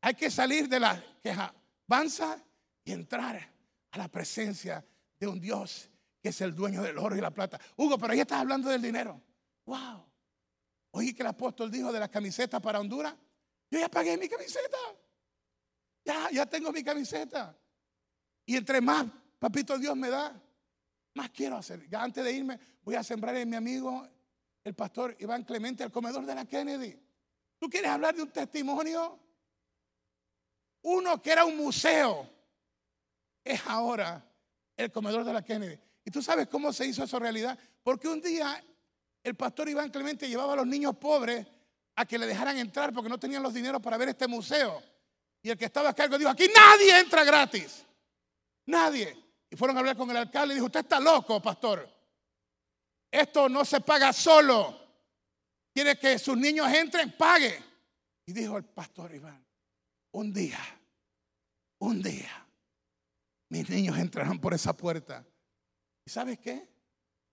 Hay 0.00 0.14
que 0.14 0.30
salir 0.30 0.68
de 0.68 0.80
la 0.80 1.02
queja, 1.22 1.54
avanza 1.88 2.38
y 2.84 2.92
entrar 2.92 3.50
a 3.90 3.98
la 3.98 4.08
presencia 4.08 4.84
de 5.18 5.26
un 5.26 5.40
Dios 5.40 5.90
que 6.20 6.30
es 6.30 6.40
el 6.40 6.54
dueño 6.54 6.82
del 6.82 6.96
oro 6.96 7.16
y 7.16 7.20
la 7.20 7.30
plata. 7.30 7.60
Hugo, 7.76 7.98
pero 7.98 8.14
ahí 8.14 8.20
estás 8.20 8.40
hablando 8.40 8.70
del 8.70 8.80
dinero. 8.80 9.20
Wow. 9.66 10.06
Oí 10.92 11.12
que 11.12 11.22
el 11.22 11.28
apóstol 11.28 11.70
dijo 11.70 11.92
de 11.92 12.00
las 12.00 12.08
camisetas 12.08 12.62
para 12.62 12.80
Honduras. 12.80 13.14
Yo 13.70 13.78
ya 13.78 13.90
pagué 13.90 14.16
mi 14.16 14.26
camiseta. 14.26 14.78
Ya, 16.02 16.30
ya 16.30 16.46
tengo 16.46 16.72
mi 16.72 16.82
camiseta. 16.82 17.54
Y 18.46 18.56
entre 18.56 18.80
más, 18.80 19.06
papito 19.38 19.78
Dios 19.78 19.96
me 19.96 20.10
da, 20.10 20.40
más 21.14 21.30
quiero 21.30 21.56
hacer. 21.56 21.88
Ya 21.88 22.02
antes 22.02 22.24
de 22.24 22.32
irme, 22.32 22.58
voy 22.82 22.94
a 22.94 23.02
sembrar 23.02 23.36
en 23.36 23.48
mi 23.48 23.56
amigo, 23.56 24.06
el 24.62 24.74
pastor 24.74 25.16
Iván 25.20 25.44
Clemente, 25.44 25.84
el 25.84 25.90
comedor 25.90 26.24
de 26.24 26.34
la 26.34 26.44
Kennedy. 26.44 26.98
¿Tú 27.58 27.68
quieres 27.68 27.90
hablar 27.90 28.14
de 28.14 28.22
un 28.22 28.30
testimonio? 28.30 29.18
Uno 30.82 31.22
que 31.22 31.30
era 31.30 31.44
un 31.44 31.56
museo, 31.56 32.28
es 33.42 33.60
ahora 33.66 34.24
el 34.76 34.90
comedor 34.90 35.24
de 35.24 35.32
la 35.32 35.42
Kennedy. 35.42 35.78
¿Y 36.04 36.10
tú 36.10 36.22
sabes 36.22 36.48
cómo 36.48 36.72
se 36.72 36.86
hizo 36.86 37.04
eso 37.04 37.18
realidad? 37.18 37.58
Porque 37.82 38.08
un 38.08 38.20
día 38.20 38.62
el 39.22 39.34
pastor 39.34 39.68
Iván 39.68 39.90
Clemente 39.90 40.28
llevaba 40.28 40.52
a 40.52 40.56
los 40.56 40.66
niños 40.66 40.96
pobres 40.96 41.46
a 41.96 42.04
que 42.04 42.18
le 42.18 42.26
dejaran 42.26 42.58
entrar 42.58 42.92
porque 42.92 43.08
no 43.08 43.18
tenían 43.18 43.42
los 43.42 43.54
dineros 43.54 43.80
para 43.80 43.96
ver 43.96 44.10
este 44.10 44.26
museo. 44.26 44.82
Y 45.42 45.50
el 45.50 45.56
que 45.56 45.66
estaba 45.66 45.90
a 45.90 45.94
cargo 45.94 46.18
dijo, 46.18 46.30
aquí 46.30 46.46
nadie 46.54 46.98
entra 46.98 47.24
gratis. 47.24 47.84
Nadie. 48.66 49.16
Y 49.50 49.56
fueron 49.56 49.76
a 49.76 49.80
hablar 49.80 49.96
con 49.96 50.10
el 50.10 50.16
alcalde 50.16 50.54
y 50.54 50.56
dijo, 50.56 50.66
usted 50.66 50.80
está 50.80 51.00
loco, 51.00 51.40
pastor. 51.40 51.88
Esto 53.10 53.48
no 53.48 53.64
se 53.64 53.80
paga 53.80 54.12
solo. 54.12 54.80
Quiere 55.72 55.98
que 55.98 56.18
sus 56.18 56.36
niños 56.36 56.72
entren, 56.72 57.16
pague. 57.16 57.62
Y 58.26 58.32
dijo 58.32 58.56
el 58.56 58.64
pastor 58.64 59.14
Iván, 59.14 59.44
un 60.12 60.32
día, 60.32 60.60
un 61.78 62.02
día, 62.02 62.46
mis 63.50 63.68
niños 63.68 63.98
entrarán 63.98 64.40
por 64.40 64.54
esa 64.54 64.74
puerta 64.74 65.24
¿Y 66.04 66.10
sabes 66.10 66.38
qué? 66.38 66.68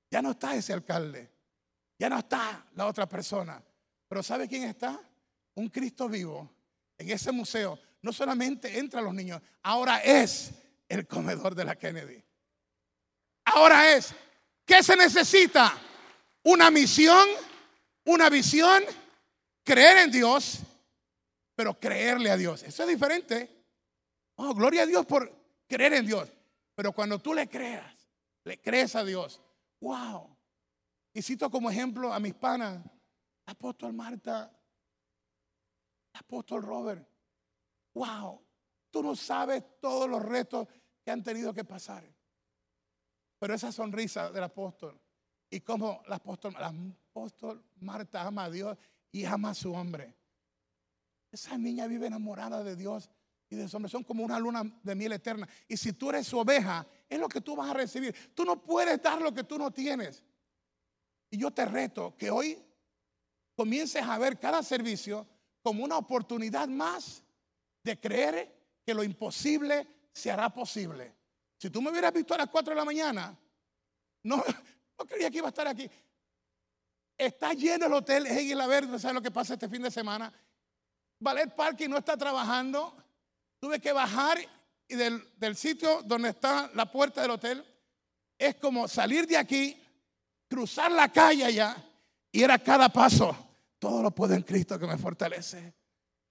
Ya 0.09 0.21
no 0.21 0.31
está 0.31 0.55
ese 0.55 0.73
alcalde. 0.73 1.29
Ya 1.99 2.09
no 2.09 2.19
está 2.19 2.65
la 2.75 2.87
otra 2.87 3.07
persona. 3.07 3.61
Pero 4.07 4.23
¿sabe 4.23 4.47
quién 4.47 4.63
está? 4.63 4.99
Un 5.55 5.69
Cristo 5.69 6.07
vivo. 6.07 6.49
En 6.97 7.09
ese 7.09 7.31
museo 7.31 7.77
no 8.01 8.13
solamente 8.13 8.79
entran 8.79 9.03
los 9.03 9.13
niños, 9.13 9.41
ahora 9.61 9.99
es 9.99 10.51
el 10.91 11.07
comedor 11.07 11.55
de 11.55 11.65
la 11.65 11.75
Kennedy. 11.75 12.23
Ahora 13.45 13.93
es. 13.93 14.13
¿Qué 14.65 14.83
se 14.83 14.95
necesita? 14.95 15.73
Una 16.43 16.69
misión, 16.69 17.27
una 18.05 18.29
visión, 18.29 18.83
creer 19.63 19.97
en 19.97 20.11
Dios, 20.11 20.59
pero 21.55 21.79
creerle 21.79 22.29
a 22.29 22.37
Dios. 22.37 22.63
Eso 22.63 22.83
es 22.83 22.89
diferente. 22.89 23.49
Oh, 24.35 24.53
gloria 24.53 24.83
a 24.83 24.85
Dios 24.85 25.05
por 25.05 25.31
creer 25.67 25.93
en 25.93 26.05
Dios. 26.05 26.31
Pero 26.75 26.91
cuando 26.91 27.19
tú 27.19 27.33
le 27.33 27.47
creas, 27.47 28.09
le 28.43 28.59
crees 28.59 28.95
a 28.95 29.03
Dios, 29.03 29.41
wow. 29.79 30.35
Y 31.13 31.21
cito 31.21 31.49
como 31.49 31.69
ejemplo 31.69 32.13
a 32.13 32.19
mis 32.19 32.33
panas, 32.33 32.83
apóstol 33.45 33.93
Marta, 33.93 34.51
apóstol 36.13 36.63
Robert. 36.63 37.07
Wow, 37.93 38.41
tú 38.89 39.03
no 39.03 39.15
sabes 39.15 39.63
todos 39.79 40.09
los 40.09 40.21
retos 40.21 40.67
que 41.03 41.11
han 41.11 41.23
tenido 41.23 41.53
que 41.53 41.63
pasar. 41.63 42.03
Pero 43.39 43.53
esa 43.53 43.71
sonrisa 43.71 44.29
del 44.29 44.43
apóstol 44.43 44.99
y 45.49 45.59
como 45.59 46.01
el 46.05 46.13
apóstol, 46.13 46.53
la 46.53 46.73
apóstol 47.09 47.63
Marta 47.81 48.21
ama 48.21 48.45
a 48.45 48.49
Dios 48.49 48.77
y 49.11 49.25
ama 49.25 49.49
a 49.49 49.53
su 49.53 49.73
hombre. 49.73 50.15
Esa 51.31 51.57
niña 51.57 51.87
vive 51.87 52.07
enamorada 52.07 52.63
de 52.63 52.75
Dios 52.75 53.09
y 53.49 53.57
de 53.57 53.67
su 53.67 53.75
hombre. 53.75 53.89
Son 53.89 54.03
como 54.03 54.23
una 54.23 54.39
luna 54.39 54.63
de 54.81 54.95
miel 54.95 55.11
eterna. 55.11 55.47
Y 55.67 55.75
si 55.75 55.91
tú 55.91 56.09
eres 56.09 56.27
su 56.27 56.39
oveja, 56.39 56.87
es 57.09 57.19
lo 57.19 57.27
que 57.27 57.41
tú 57.41 57.55
vas 57.55 57.69
a 57.69 57.73
recibir. 57.73 58.15
Tú 58.33 58.45
no 58.45 58.61
puedes 58.61 59.01
dar 59.01 59.21
lo 59.21 59.33
que 59.33 59.43
tú 59.43 59.57
no 59.57 59.71
tienes. 59.71 60.23
Y 61.29 61.37
yo 61.37 61.51
te 61.51 61.65
reto 61.65 62.15
que 62.15 62.31
hoy 62.31 62.57
comiences 63.55 64.03
a 64.03 64.17
ver 64.17 64.39
cada 64.39 64.63
servicio 64.63 65.27
como 65.61 65.83
una 65.83 65.97
oportunidad 65.97 66.69
más 66.69 67.23
de 67.83 67.99
creer 67.99 68.55
que 68.85 68.93
lo 68.93 69.03
imposible 69.03 69.87
se 70.13 70.31
hará 70.31 70.49
posible. 70.49 71.15
Si 71.57 71.69
tú 71.69 71.81
me 71.81 71.91
hubieras 71.91 72.13
visto 72.13 72.33
a 72.33 72.37
las 72.37 72.49
4 72.49 72.71
de 72.71 72.75
la 72.75 72.85
mañana, 72.85 73.37
no, 74.23 74.37
no 74.97 75.05
creía 75.05 75.29
que 75.29 75.37
iba 75.37 75.47
a 75.47 75.49
estar 75.49 75.67
aquí. 75.67 75.89
Está 77.17 77.53
lleno 77.53 77.85
el 77.85 77.93
hotel 77.93 78.25
en 78.25 78.39
Isla 78.39 78.65
Verde, 78.67 78.97
¿sabes 78.97 79.15
lo 79.15 79.21
que 79.21 79.31
pasa 79.31 79.53
este 79.53 79.69
fin 79.69 79.83
de 79.83 79.91
semana? 79.91 80.33
Ballet 81.19 81.53
Parking 81.53 81.89
no 81.89 81.97
está 81.97 82.17
trabajando. 82.17 82.95
Tuve 83.59 83.79
que 83.79 83.93
bajar 83.93 84.39
y 84.87 84.95
del, 84.95 85.55
sitio 85.55 86.01
donde 86.03 86.29
está 86.29 86.71
la 86.73 86.91
puerta 86.91 87.21
del 87.21 87.31
hotel. 87.31 87.63
Es 88.37 88.55
como 88.55 88.87
salir 88.87 89.27
de 89.27 89.37
aquí, 89.37 89.79
cruzar 90.49 90.91
la 90.91 91.11
calle 91.11 91.45
allá 91.45 91.77
y 92.31 92.41
era 92.41 92.57
cada 92.57 92.89
paso. 92.89 93.35
Todo 93.77 94.01
lo 94.01 94.11
puedo 94.11 94.33
en 94.33 94.41
Cristo 94.41 94.79
que 94.79 94.87
me 94.87 94.97
fortalece. 94.97 95.75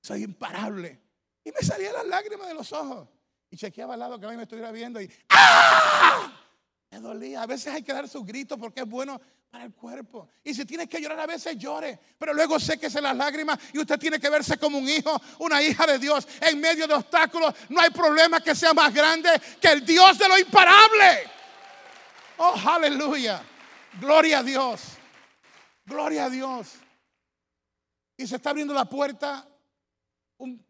Soy 0.03 0.25
imparable. 0.25 1.01
Y 1.45 1.53
me 1.53 1.61
salían 1.61 1.95
las 1.95 2.07
lágrimas 2.07 2.49
de 2.49 2.55
los 2.55 2.73
ojos. 2.73 3.09
Y 3.51 3.57
chequeaba 3.57 3.95
al 3.95 4.01
lado 4.01 4.19
que 4.19 4.27
a 4.27 4.31
mí 4.31 4.37
me 4.37 4.45
estuviera 4.45 4.71
viendo 4.71 5.01
y 5.01 5.11
¡ah! 5.31 6.33
Me 6.91 7.01
dolía. 7.01 7.43
A 7.43 7.47
veces 7.47 7.73
hay 7.73 7.83
que 7.83 7.93
dar 7.93 8.09
su 8.09 8.25
grito 8.25 8.57
porque 8.59 8.81
es 8.81 8.87
bueno 8.87 9.21
para 9.51 9.65
el 9.65 9.73
cuerpo. 9.73 10.29
Y 10.45 10.55
si 10.55 10.65
tiene 10.65 10.89
que 10.89 11.01
llorar, 11.01 11.21
a 11.21 11.27
veces 11.27 11.57
llore. 11.57 11.99
Pero 12.19 12.33
luego 12.33 12.61
séquese 12.61 13.01
las 13.01 13.17
lágrimas 13.17 13.59
y 13.73 13.79
usted 13.79 13.99
tiene 13.99 14.21
que 14.21 14.31
verse 14.31 14.59
como 14.59 14.79
un 14.79 14.89
hijo, 14.89 15.21
una 15.39 15.63
hija 15.63 15.87
de 15.87 15.99
Dios. 15.99 16.27
En 16.41 16.61
medio 16.61 16.87
de 16.87 16.95
obstáculos 16.95 17.55
no 17.69 17.81
hay 17.81 17.91
problema 17.91 18.41
que 18.41 18.55
sea 18.55 18.73
más 18.73 18.95
grande 18.95 19.31
que 19.61 19.69
el 19.69 19.85
Dios 19.85 20.19
de 20.19 20.29
lo 20.29 20.39
imparable. 20.39 21.31
Oh, 22.39 22.55
aleluya. 22.67 23.43
Gloria 24.01 24.39
a 24.39 24.43
Dios. 24.43 24.83
Gloria 25.85 26.27
a 26.27 26.31
Dios. 26.31 26.75
Y 28.17 28.27
se 28.27 28.37
está 28.37 28.51
abriendo 28.51 28.75
la 28.75 28.85
puerta 28.85 29.49
un 30.39 30.65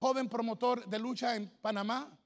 joven 0.00 0.28
promotor 0.28 0.86
de 0.86 0.98
lucha 0.98 1.36
en 1.36 1.48
Panamá. 1.60 2.18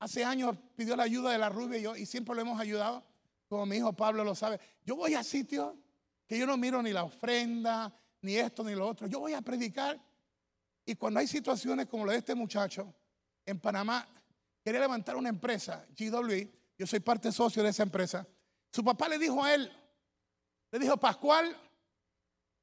Hace 0.00 0.24
años 0.24 0.56
pidió 0.74 0.96
la 0.96 1.04
ayuda 1.04 1.30
de 1.30 1.38
la 1.38 1.50
rubia 1.50 1.78
y 1.78 1.82
yo, 1.82 1.96
y 1.96 2.06
siempre 2.06 2.34
lo 2.34 2.40
hemos 2.40 2.58
ayudado, 2.58 3.04
como 3.48 3.66
mi 3.66 3.76
hijo 3.76 3.92
Pablo 3.92 4.24
lo 4.24 4.34
sabe. 4.34 4.58
Yo 4.84 4.96
voy 4.96 5.14
a 5.14 5.22
sitios 5.22 5.74
que 6.26 6.38
yo 6.38 6.46
no 6.46 6.56
miro 6.56 6.82
ni 6.82 6.92
la 6.92 7.04
ofrenda, 7.04 7.94
ni 8.22 8.36
esto, 8.36 8.64
ni 8.64 8.74
lo 8.74 8.88
otro. 8.88 9.06
Yo 9.06 9.20
voy 9.20 9.34
a 9.34 9.42
predicar. 9.42 10.00
Y 10.86 10.96
cuando 10.96 11.20
hay 11.20 11.26
situaciones 11.26 11.86
como 11.86 12.04
la 12.04 12.12
de 12.12 12.18
este 12.18 12.34
muchacho, 12.34 12.92
en 13.46 13.60
Panamá, 13.60 14.08
quería 14.62 14.80
levantar 14.80 15.16
una 15.16 15.28
empresa, 15.28 15.86
GWI, 15.96 16.50
yo 16.78 16.86
soy 16.86 17.00
parte 17.00 17.30
socio 17.30 17.62
de 17.62 17.68
esa 17.68 17.82
empresa. 17.82 18.26
Su 18.72 18.82
papá 18.82 19.08
le 19.08 19.18
dijo 19.18 19.44
a 19.44 19.54
él, 19.54 19.70
le 20.70 20.78
dijo, 20.78 20.96
Pascual, 20.96 21.56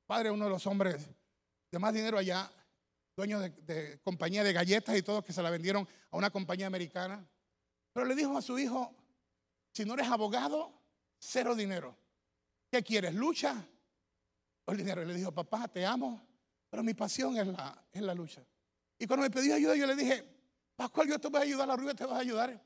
padre, 0.05 0.31
uno 0.31 0.45
de 0.45 0.51
los 0.51 0.65
hombres 0.67 1.07
de 1.71 1.79
más 1.79 1.93
dinero 1.93 2.17
allá, 2.17 2.51
dueño 3.27 3.39
de, 3.39 3.99
compañía 4.03 4.43
de 4.43 4.53
galletas 4.53 4.97
y 4.97 5.01
todo, 5.01 5.23
que 5.23 5.33
se 5.33 5.41
la 5.41 5.49
vendieron 5.49 5.87
a 6.09 6.17
una 6.17 6.29
compañía 6.29 6.67
americana. 6.67 7.25
Pero 7.93 8.05
le 8.05 8.15
dijo 8.15 8.37
a 8.37 8.41
su 8.41 8.57
hijo, 8.57 8.95
si 9.71 9.85
no 9.85 9.93
eres 9.93 10.07
abogado, 10.07 10.73
cero 11.19 11.55
dinero. 11.55 11.95
¿Qué 12.69 12.83
quieres? 12.83 13.13
¿Lucha 13.13 13.65
o 14.65 14.73
dinero? 14.73 15.03
Y 15.03 15.05
le 15.05 15.13
dijo, 15.13 15.31
papá, 15.31 15.67
te 15.67 15.85
amo, 15.85 16.25
pero 16.69 16.83
mi 16.83 16.93
pasión 16.93 17.37
es 17.37 17.47
la, 17.47 17.85
es 17.91 18.01
la 18.01 18.13
lucha. 18.13 18.43
Y 18.97 19.07
cuando 19.07 19.23
me 19.23 19.29
pidió 19.29 19.55
ayuda, 19.55 19.75
yo 19.75 19.87
le 19.87 19.95
dije, 19.95 20.25
Pascual, 20.81 21.07
yo 21.07 21.19
te 21.19 21.27
voy 21.27 21.41
a 21.41 21.43
ayudar, 21.43 21.67
la 21.67 21.75
rubia 21.75 21.93
te 21.93 22.05
va 22.05 22.17
a 22.17 22.19
ayudar. 22.21 22.59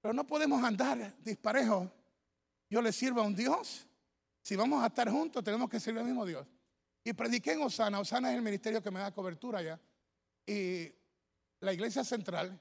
Pero 0.00 0.14
no 0.14 0.26
podemos 0.26 0.64
andar 0.64 1.14
disparejos. 1.22 1.90
Yo 2.70 2.80
le 2.80 2.90
sirvo 2.90 3.20
a 3.20 3.24
un 3.24 3.34
Dios. 3.34 3.86
Si 4.40 4.56
vamos 4.56 4.82
a 4.82 4.86
estar 4.86 5.10
juntos, 5.10 5.44
tenemos 5.44 5.68
que 5.68 5.78
servir 5.78 6.00
al 6.00 6.06
mismo 6.06 6.24
Dios. 6.24 6.46
Y 7.04 7.12
prediqué 7.12 7.52
en 7.52 7.60
Osana. 7.60 8.00
Osana 8.00 8.30
es 8.30 8.36
el 8.36 8.42
ministerio 8.42 8.82
que 8.82 8.90
me 8.90 9.00
da 9.00 9.12
cobertura 9.12 9.60
ya. 9.60 9.78
Y 10.46 10.92
la 11.60 11.72
iglesia 11.72 12.04
central 12.04 12.60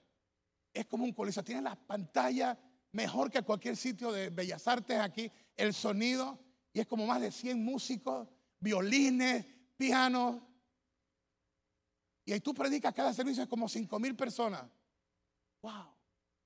es 0.73 0.85
como 0.85 1.03
un 1.03 1.13
coliseo. 1.13 1.43
Tiene 1.43 1.61
la 1.61 1.75
pantalla 1.75 2.57
mejor 2.91 3.29
que 3.31 3.41
cualquier 3.41 3.77
sitio 3.77 4.11
de 4.11 4.29
bellas 4.29 4.67
artes 4.67 4.99
aquí. 4.99 5.31
El 5.55 5.73
sonido. 5.73 6.39
Y 6.71 6.79
es 6.79 6.87
como 6.87 7.07
más 7.07 7.19
de 7.19 7.31
100 7.31 7.63
músicos, 7.63 8.27
violines, 8.59 9.45
pianos. 9.75 10.41
Y 12.25 12.31
ahí 12.31 12.41
tú 12.41 12.53
predicas 12.53 12.93
cada 12.93 13.11
servicio 13.11 13.41
es 13.41 13.49
como 13.49 13.67
5 13.67 13.99
mil 13.99 14.15
personas. 14.15 14.63
Wow. 15.61 15.95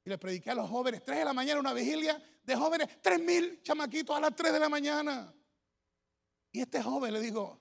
Y 0.06 0.10
le 0.10 0.18
prediqué 0.18 0.52
a 0.52 0.56
los 0.56 0.70
jóvenes, 0.70 1.04
3 1.04 1.20
de 1.20 1.26
la 1.26 1.34
mañana, 1.34 1.60
una 1.60 1.74
vigilia 1.74 2.22
de 2.44 2.56
jóvenes, 2.56 2.88
3 3.02 3.20
mil 3.22 3.62
chamaquitos 3.62 4.16
a 4.16 4.20
las 4.20 4.36
3 4.36 4.54
de 4.54 4.60
la 4.60 4.70
mañana. 4.70 5.34
Y 6.52 6.62
este 6.62 6.82
joven 6.82 7.14
le 7.14 7.20
dijo, 7.20 7.60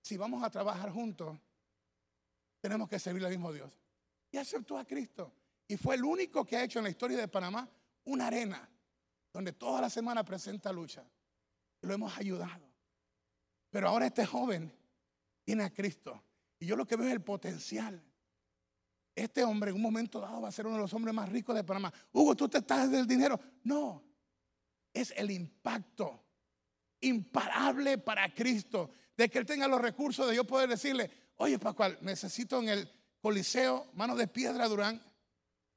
si 0.00 0.16
vamos 0.16 0.42
a 0.42 0.50
trabajar 0.50 0.90
juntos, 0.90 1.38
tenemos 2.62 2.88
que 2.88 2.98
servir 2.98 3.24
al 3.24 3.30
mismo 3.30 3.52
Dios. 3.52 3.78
Y 4.30 4.38
aceptó 4.38 4.78
a 4.78 4.84
Cristo. 4.84 5.32
Y 5.66 5.76
fue 5.76 5.96
el 5.96 6.04
único 6.04 6.46
que 6.46 6.56
ha 6.56 6.64
hecho 6.64 6.78
en 6.78 6.84
la 6.84 6.90
historia 6.90 7.18
de 7.18 7.28
Panamá 7.28 7.68
una 8.04 8.28
arena 8.28 8.66
donde 9.32 9.52
toda 9.52 9.80
la 9.80 9.90
semana 9.90 10.24
presenta 10.24 10.72
lucha. 10.72 11.04
Y 11.82 11.86
lo 11.86 11.94
hemos 11.94 12.16
ayudado. 12.16 12.64
Pero 13.68 13.88
ahora 13.88 14.06
este 14.06 14.24
joven 14.24 14.72
tiene 15.42 15.64
a 15.64 15.70
Cristo. 15.70 16.22
Y 16.60 16.66
yo 16.66 16.76
lo 16.76 16.86
que 16.86 16.94
veo 16.94 17.08
es 17.08 17.12
el 17.12 17.22
potencial. 17.22 18.00
Este 19.14 19.42
hombre 19.42 19.70
en 19.70 19.76
un 19.76 19.82
momento 19.82 20.20
dado 20.20 20.40
va 20.40 20.48
a 20.48 20.52
ser 20.52 20.66
uno 20.66 20.76
de 20.76 20.82
los 20.82 20.94
hombres 20.94 21.14
más 21.14 21.28
ricos 21.28 21.56
de 21.56 21.64
Panamá. 21.64 21.92
Hugo, 22.12 22.36
tú 22.36 22.48
te 22.48 22.58
estás 22.58 22.90
del 22.90 23.06
dinero. 23.06 23.40
No, 23.64 24.04
es 24.94 25.12
el 25.16 25.32
impacto 25.32 26.22
imparable 27.00 27.98
para 27.98 28.32
Cristo 28.32 28.90
de 29.16 29.28
que 29.28 29.38
Él 29.38 29.46
tenga 29.46 29.66
los 29.66 29.80
recursos 29.80 30.28
de 30.28 30.36
yo 30.36 30.44
poder 30.44 30.68
decirle, 30.68 31.10
oye 31.42 31.58
Pascual, 31.58 31.98
necesito 32.02 32.60
en 32.60 32.68
el 32.68 32.88
Coliseo, 33.20 33.90
Mano 33.94 34.14
de 34.14 34.28
Piedra 34.28 34.68
Durán, 34.68 35.02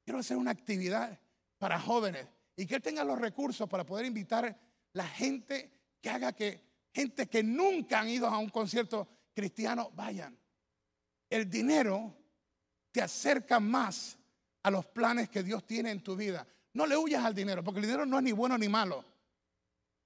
quiero 0.04 0.20
hacer 0.20 0.36
una 0.36 0.52
actividad 0.52 1.18
para 1.58 1.80
jóvenes 1.80 2.26
y 2.56 2.66
que 2.66 2.76
Él 2.76 2.82
tenga 2.82 3.02
los 3.02 3.18
recursos 3.18 3.68
para 3.68 3.84
poder 3.84 4.06
invitar 4.06 4.56
la 4.92 5.08
gente 5.08 5.72
que 6.00 6.08
haga 6.08 6.32
que 6.32 6.64
gente 6.94 7.26
que 7.26 7.42
nunca 7.42 8.00
han 8.00 8.08
ido 8.08 8.28
a 8.28 8.38
un 8.38 8.48
concierto 8.48 9.08
cristiano 9.34 9.90
vayan. 9.94 10.38
El 11.28 11.50
dinero 11.50 12.16
te 12.92 13.02
acerca 13.02 13.58
más 13.58 14.16
a 14.62 14.70
los 14.70 14.86
planes 14.86 15.28
que 15.28 15.42
Dios 15.42 15.66
tiene 15.66 15.90
en 15.90 16.00
tu 16.00 16.14
vida. 16.14 16.46
No 16.74 16.86
le 16.86 16.96
huyas 16.96 17.24
al 17.24 17.34
dinero, 17.34 17.64
porque 17.64 17.80
el 17.80 17.86
dinero 17.86 18.06
no 18.06 18.18
es 18.18 18.22
ni 18.22 18.32
bueno 18.32 18.56
ni 18.56 18.68
malo. 18.68 19.04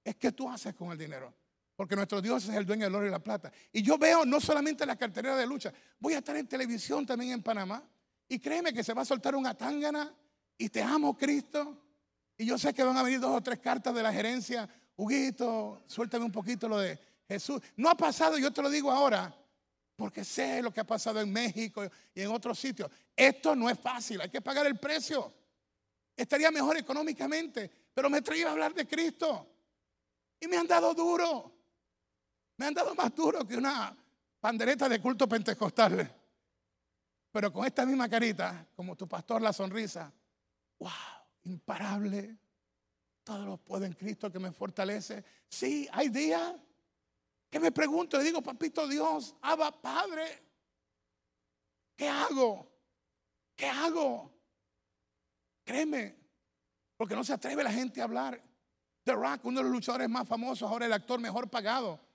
Es 0.03 0.15
que 0.15 0.31
tú 0.31 0.49
haces 0.49 0.73
con 0.73 0.91
el 0.91 0.97
dinero. 0.97 1.31
Porque 1.81 1.95
nuestro 1.95 2.21
Dios 2.21 2.47
es 2.47 2.55
el 2.55 2.63
dueño 2.63 2.83
del 2.83 2.93
oro 2.93 3.07
y 3.07 3.09
la 3.09 3.17
plata. 3.17 3.51
Y 3.73 3.81
yo 3.81 3.97
veo 3.97 4.23
no 4.23 4.39
solamente 4.39 4.85
la 4.85 4.95
cartera 4.95 5.35
de 5.35 5.47
lucha, 5.47 5.73
voy 5.97 6.13
a 6.13 6.19
estar 6.19 6.37
en 6.37 6.47
televisión 6.47 7.07
también 7.07 7.31
en 7.31 7.41
Panamá. 7.41 7.83
Y 8.27 8.37
créeme 8.37 8.71
que 8.71 8.83
se 8.83 8.93
va 8.93 9.01
a 9.01 9.05
soltar 9.05 9.35
una 9.35 9.55
tangana 9.57 10.13
y 10.59 10.69
te 10.69 10.83
amo 10.83 11.17
Cristo. 11.17 11.75
Y 12.37 12.45
yo 12.45 12.59
sé 12.59 12.71
que 12.71 12.83
van 12.83 12.95
a 12.97 13.01
venir 13.01 13.19
dos 13.19 13.35
o 13.35 13.41
tres 13.41 13.57
cartas 13.57 13.95
de 13.95 14.03
la 14.03 14.13
gerencia. 14.13 14.69
Huguito, 14.95 15.81
suéltame 15.87 16.23
un 16.23 16.31
poquito 16.31 16.69
lo 16.69 16.77
de 16.77 16.99
Jesús. 17.27 17.59
No 17.77 17.89
ha 17.89 17.95
pasado, 17.95 18.37
yo 18.37 18.53
te 18.53 18.61
lo 18.61 18.69
digo 18.69 18.91
ahora, 18.91 19.35
porque 19.95 20.23
sé 20.23 20.61
lo 20.61 20.71
que 20.71 20.81
ha 20.81 20.85
pasado 20.85 21.19
en 21.19 21.33
México 21.33 21.83
y 22.13 22.21
en 22.21 22.27
otros 22.27 22.59
sitios. 22.59 22.91
Esto 23.15 23.55
no 23.55 23.71
es 23.71 23.79
fácil, 23.79 24.21
hay 24.21 24.29
que 24.29 24.41
pagar 24.41 24.67
el 24.67 24.77
precio. 24.77 25.33
Estaría 26.15 26.51
mejor 26.51 26.77
económicamente, 26.77 27.71
pero 27.91 28.07
me 28.07 28.21
traía 28.21 28.49
a 28.49 28.51
hablar 28.51 28.71
de 28.71 28.85
Cristo. 28.85 29.47
Y 30.39 30.47
me 30.47 30.57
han 30.57 30.67
dado 30.67 30.93
duro. 30.93 31.60
Me 32.61 32.67
han 32.67 32.75
dado 32.75 32.93
más 32.93 33.15
duro 33.15 33.43
que 33.43 33.57
una 33.57 33.97
pandereta 34.39 34.87
de 34.87 35.01
culto 35.01 35.27
pentecostal. 35.27 36.15
Pero 37.31 37.51
con 37.51 37.65
esta 37.65 37.87
misma 37.87 38.07
carita, 38.07 38.67
como 38.75 38.95
tu 38.95 39.07
pastor, 39.07 39.41
la 39.41 39.51
sonrisa. 39.51 40.13
¡Wow! 40.77 40.91
Imparable. 41.45 42.37
Todo 43.23 43.45
lo 43.45 43.57
puedo 43.57 43.85
en 43.85 43.93
Cristo 43.93 44.31
que 44.31 44.37
me 44.37 44.51
fortalece. 44.51 45.25
Sí, 45.49 45.89
hay 45.91 46.09
días 46.09 46.53
que 47.49 47.59
me 47.59 47.71
pregunto, 47.71 48.19
le 48.19 48.25
digo, 48.25 48.43
papito 48.43 48.87
Dios, 48.87 49.35
Abba 49.41 49.71
Padre, 49.81 50.43
¿qué 51.95 52.07
hago? 52.07 52.71
¿Qué 53.55 53.65
hago? 53.65 54.31
Créeme, 55.63 56.15
porque 56.95 57.15
no 57.15 57.23
se 57.23 57.33
atreve 57.33 57.63
la 57.63 57.71
gente 57.71 58.01
a 58.01 58.03
hablar. 58.03 58.39
The 59.03 59.13
Rock, 59.13 59.45
uno 59.45 59.61
de 59.61 59.63
los 59.63 59.71
luchadores 59.71 60.07
más 60.07 60.27
famosos, 60.27 60.69
ahora 60.69 60.85
el 60.85 60.93
actor 60.93 61.19
mejor 61.19 61.49
pagado, 61.49 62.10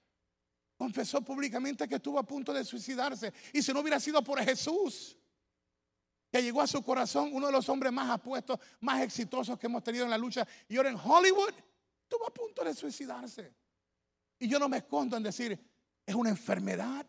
confesó 0.77 1.23
públicamente 1.23 1.89
que 1.89 1.97
estuvo 1.97 2.19
a 2.19 2.23
punto 2.23 2.53
de 2.53 2.65
suicidarse. 2.65 3.33
Y 3.53 3.63
si 3.63 3.73
no 3.73 3.81
hubiera 3.81 3.99
sido 3.99 4.23
por 4.23 4.43
Jesús, 4.43 5.17
que 6.31 6.43
llegó 6.43 6.61
a 6.61 6.67
su 6.67 6.83
corazón, 6.83 7.31
uno 7.33 7.47
de 7.47 7.53
los 7.53 7.69
hombres 7.69 7.93
más 7.93 8.11
apuestos, 8.11 8.59
más 8.81 9.01
exitosos 9.03 9.59
que 9.59 9.67
hemos 9.67 9.83
tenido 9.83 10.05
en 10.05 10.11
la 10.11 10.19
lucha, 10.19 10.47
y 10.69 10.77
ahora 10.77 10.91
en 10.91 10.97
Hollywood, 10.97 11.55
estuvo 12.03 12.27
a 12.27 12.33
punto 12.33 12.63
de 12.63 12.75
suicidarse. 12.75 13.55
Y 14.39 14.49
yo 14.49 14.59
no 14.59 14.69
me 14.69 14.79
escondo 14.79 15.17
en 15.17 15.23
decir, 15.23 15.59
es 16.05 16.15
una 16.15 16.31
enfermedad, 16.31 17.07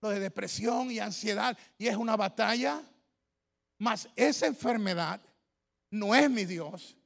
lo 0.00 0.08
de 0.10 0.20
depresión 0.20 0.90
y 0.90 0.98
ansiedad, 0.98 1.58
y 1.76 1.88
es 1.88 1.96
una 1.96 2.16
batalla. 2.16 2.82
Mas 3.78 4.08
esa 4.14 4.46
enfermedad 4.46 5.20
no 5.90 6.14
es 6.14 6.30
mi 6.30 6.44
Dios. 6.44 6.96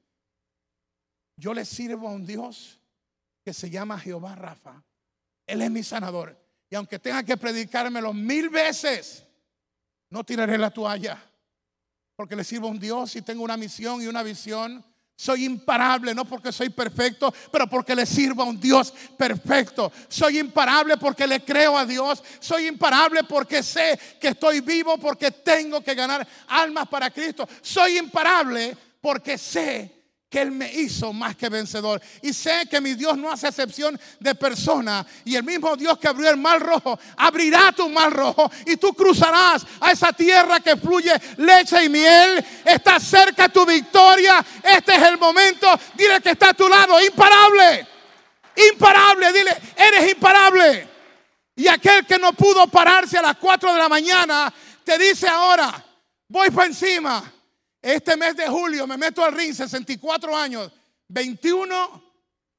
Yo 1.36 1.54
le 1.54 1.64
sirvo 1.64 2.08
a 2.08 2.12
un 2.12 2.26
Dios 2.26 2.78
que 3.44 3.52
se 3.52 3.70
llama 3.70 3.98
Jehová 3.98 4.34
Rafa. 4.34 4.82
Él 5.46 5.62
es 5.62 5.70
mi 5.70 5.82
sanador. 5.82 6.38
Y 6.70 6.74
aunque 6.74 6.98
tenga 6.98 7.22
que 7.22 7.36
predicármelo 7.36 8.12
mil 8.12 8.48
veces, 8.48 9.24
no 10.10 10.24
tiraré 10.24 10.58
la 10.58 10.70
toalla. 10.70 11.22
Porque 12.16 12.36
le 12.36 12.44
sirvo 12.44 12.68
a 12.68 12.70
un 12.70 12.78
Dios 12.78 13.16
y 13.16 13.22
tengo 13.22 13.42
una 13.42 13.56
misión 13.56 14.02
y 14.02 14.06
una 14.06 14.22
visión 14.22 14.84
soy 15.16 15.44
imparable, 15.44 16.12
no 16.12 16.24
porque 16.24 16.50
soy 16.50 16.70
perfecto, 16.70 17.32
pero 17.52 17.68
porque 17.68 17.94
le 17.94 18.04
sirvo 18.04 18.42
a 18.42 18.46
un 18.46 18.60
Dios 18.60 18.92
perfecto. 19.16 19.92
Soy 20.08 20.38
imparable 20.38 20.96
porque 20.96 21.26
le 21.26 21.44
creo 21.44 21.78
a 21.78 21.86
Dios. 21.86 22.22
Soy 22.40 22.66
imparable 22.66 23.22
porque 23.22 23.62
sé 23.62 23.98
que 24.20 24.28
estoy 24.28 24.60
vivo, 24.60 24.98
porque 24.98 25.30
tengo 25.30 25.82
que 25.82 25.94
ganar 25.94 26.26
almas 26.48 26.88
para 26.88 27.10
Cristo. 27.10 27.48
Soy 27.62 27.98
imparable 27.98 28.76
porque 29.00 29.38
sé 29.38 30.03
que 30.34 30.42
Él 30.42 30.50
me 30.50 30.68
hizo 30.68 31.12
más 31.12 31.36
que 31.36 31.48
vencedor. 31.48 32.02
Y 32.20 32.32
sé 32.32 32.66
que 32.68 32.80
mi 32.80 32.94
Dios 32.94 33.16
no 33.16 33.30
hace 33.30 33.46
excepción 33.46 33.96
de 34.18 34.34
persona. 34.34 35.06
Y 35.24 35.36
el 35.36 35.44
mismo 35.44 35.76
Dios 35.76 35.96
que 35.96 36.08
abrió 36.08 36.28
el 36.28 36.36
mar 36.36 36.60
rojo, 36.60 36.98
abrirá 37.16 37.70
tu 37.70 37.88
mar 37.88 38.12
rojo. 38.12 38.50
Y 38.66 38.76
tú 38.76 38.92
cruzarás 38.94 39.64
a 39.78 39.92
esa 39.92 40.12
tierra 40.12 40.58
que 40.58 40.76
fluye 40.76 41.12
leche 41.36 41.84
y 41.84 41.88
miel. 41.88 42.44
Está 42.64 42.98
cerca 42.98 43.48
tu 43.48 43.64
victoria. 43.64 44.44
Este 44.60 44.96
es 44.96 45.02
el 45.04 45.18
momento. 45.18 45.68
Dile 45.94 46.20
que 46.20 46.30
está 46.30 46.48
a 46.48 46.54
tu 46.54 46.68
lado. 46.68 47.00
Imparable. 47.00 47.86
Imparable. 48.72 49.32
Dile, 49.32 49.56
eres 49.76 50.10
imparable. 50.14 50.88
Y 51.54 51.68
aquel 51.68 52.04
que 52.04 52.18
no 52.18 52.32
pudo 52.32 52.66
pararse 52.66 53.18
a 53.18 53.22
las 53.22 53.36
4 53.36 53.72
de 53.72 53.78
la 53.78 53.88
mañana, 53.88 54.52
te 54.82 54.98
dice 54.98 55.28
ahora, 55.28 55.72
voy 56.26 56.50
para 56.50 56.66
encima 56.66 57.33
este 57.84 58.16
mes 58.16 58.34
de 58.34 58.48
julio 58.48 58.86
me 58.86 58.96
meto 58.96 59.22
al 59.22 59.34
ring, 59.34 59.52
64 59.52 60.34
años, 60.34 60.72
21 61.08 62.02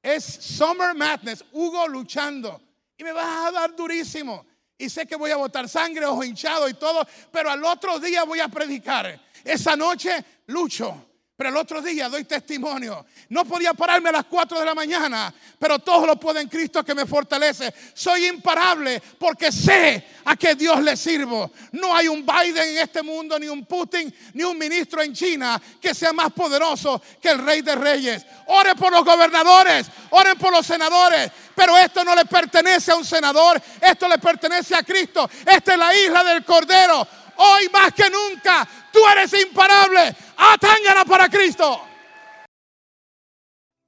es 0.04 0.24
Summer 0.24 0.94
Madness, 0.94 1.44
Hugo 1.52 1.88
luchando. 1.88 2.62
Y 2.96 3.04
me 3.04 3.12
vas 3.12 3.48
a 3.48 3.52
dar 3.52 3.76
durísimo. 3.76 4.46
Y 4.78 4.88
sé 4.88 5.08
que 5.08 5.16
voy 5.16 5.32
a 5.32 5.38
botar 5.38 5.68
sangre, 5.68 6.06
ojo 6.06 6.24
hinchado 6.24 6.70
y 6.70 6.76
todo, 6.76 7.08
pero 7.32 7.50
al 7.50 7.64
otro 7.64 7.98
día 7.98 8.24
voy 8.24 8.40
a 8.40 8.50
predicar. 8.50 9.20
Esa 9.44 9.76
noche 9.76 10.24
lucho. 10.46 11.15
Pero 11.38 11.50
el 11.50 11.58
otro 11.58 11.82
día 11.82 12.08
doy 12.08 12.24
testimonio. 12.24 13.06
No 13.28 13.44
podía 13.44 13.74
pararme 13.74 14.08
a 14.08 14.14
las 14.14 14.26
4 14.26 14.58
de 14.58 14.66
la 14.66 14.74
mañana, 14.74 15.34
pero 15.60 15.80
todo 15.80 16.06
lo 16.06 16.16
puedo 16.18 16.40
en 16.40 16.48
Cristo 16.48 16.82
que 16.82 16.96
me 16.96 17.06
fortalece. 17.06 17.74
Soy 17.94 18.28
imparable 18.28 19.02
porque 19.20 19.52
sé 19.52 20.06
a 20.24 20.38
qué 20.38 20.56
Dios 20.56 20.82
le 20.82 20.96
sirvo. 20.96 21.52
No 21.74 21.94
hay 21.94 22.08
un 22.08 22.26
Biden 22.26 22.70
en 22.70 22.78
este 22.78 23.04
mundo, 23.04 23.38
ni 23.38 23.50
un 23.50 23.66
Putin, 23.66 24.14
ni 24.34 24.44
un 24.44 24.58
ministro 24.58 25.02
en 25.02 25.14
China 25.14 25.62
que 25.82 25.94
sea 25.94 26.14
más 26.14 26.32
poderoso 26.32 27.02
que 27.22 27.30
el 27.30 27.46
Rey 27.46 27.62
de 27.62 27.76
Reyes. 27.76 28.26
Oren 28.48 28.78
por 28.78 28.94
los 28.94 29.04
gobernadores, 29.04 29.88
oren 30.12 30.38
por 30.38 30.54
los 30.54 30.66
senadores. 30.66 31.32
Pero 31.54 31.78
esto 31.78 32.06
no 32.06 32.16
le 32.16 32.26
pertenece 32.26 32.92
a 32.92 32.96
un 32.96 33.04
senador, 33.04 33.62
esto 33.82 34.08
le 34.08 34.20
pertenece 34.20 34.74
a 34.74 34.84
Cristo. 34.84 35.30
Esta 35.46 35.74
es 35.74 35.80
la 35.80 35.96
isla 35.96 36.24
del 36.24 36.46
Cordero. 36.46 37.06
Hoy 37.38 37.70
más 37.72 37.94
que 37.94 38.10
nunca, 38.10 38.68
tú 38.92 39.00
eres 39.12 39.34
imparable. 39.34 40.16
Atángana 40.38 41.06
para 41.06 41.30
Cristo. 41.30 41.82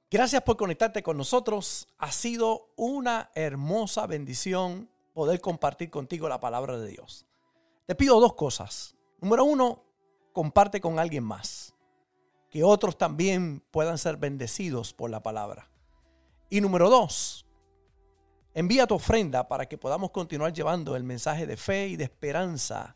Gracias 0.10 0.42
por 0.42 0.56
conectarte 0.56 1.04
con 1.04 1.18
nosotros. 1.18 1.88
Ha 1.98 2.12
sido 2.12 2.72
una 2.76 3.30
hermosa 3.36 4.08
bendición 4.08 4.90
poder 5.14 5.42
compartir 5.42 5.90
contigo 5.90 6.30
la 6.30 6.40
palabra 6.40 6.78
de 6.78 6.88
Dios. 6.88 7.26
Te 7.86 7.96
pido 7.96 8.20
dos 8.20 8.34
cosas. 8.36 8.96
Número 9.20 9.44
uno, 9.44 9.84
comparte 10.32 10.80
con 10.80 11.00
alguien 11.00 11.24
más. 11.24 11.74
Que 12.50 12.64
otros 12.64 12.98
también 12.98 13.62
puedan 13.72 13.98
ser 13.98 14.18
bendecidos 14.18 14.94
por 14.94 15.10
la 15.10 15.22
palabra. 15.22 15.70
Y 16.50 16.62
número 16.62 16.90
dos, 16.90 17.46
envía 18.54 18.88
tu 18.88 18.96
ofrenda 18.96 19.48
para 19.48 19.66
que 19.68 19.78
podamos 19.78 20.12
continuar 20.12 20.54
llevando 20.54 20.96
el 20.96 21.04
mensaje 21.04 21.46
de 21.46 21.58
fe 21.58 21.88
y 21.88 21.96
de 21.96 22.06
esperanza 22.06 22.96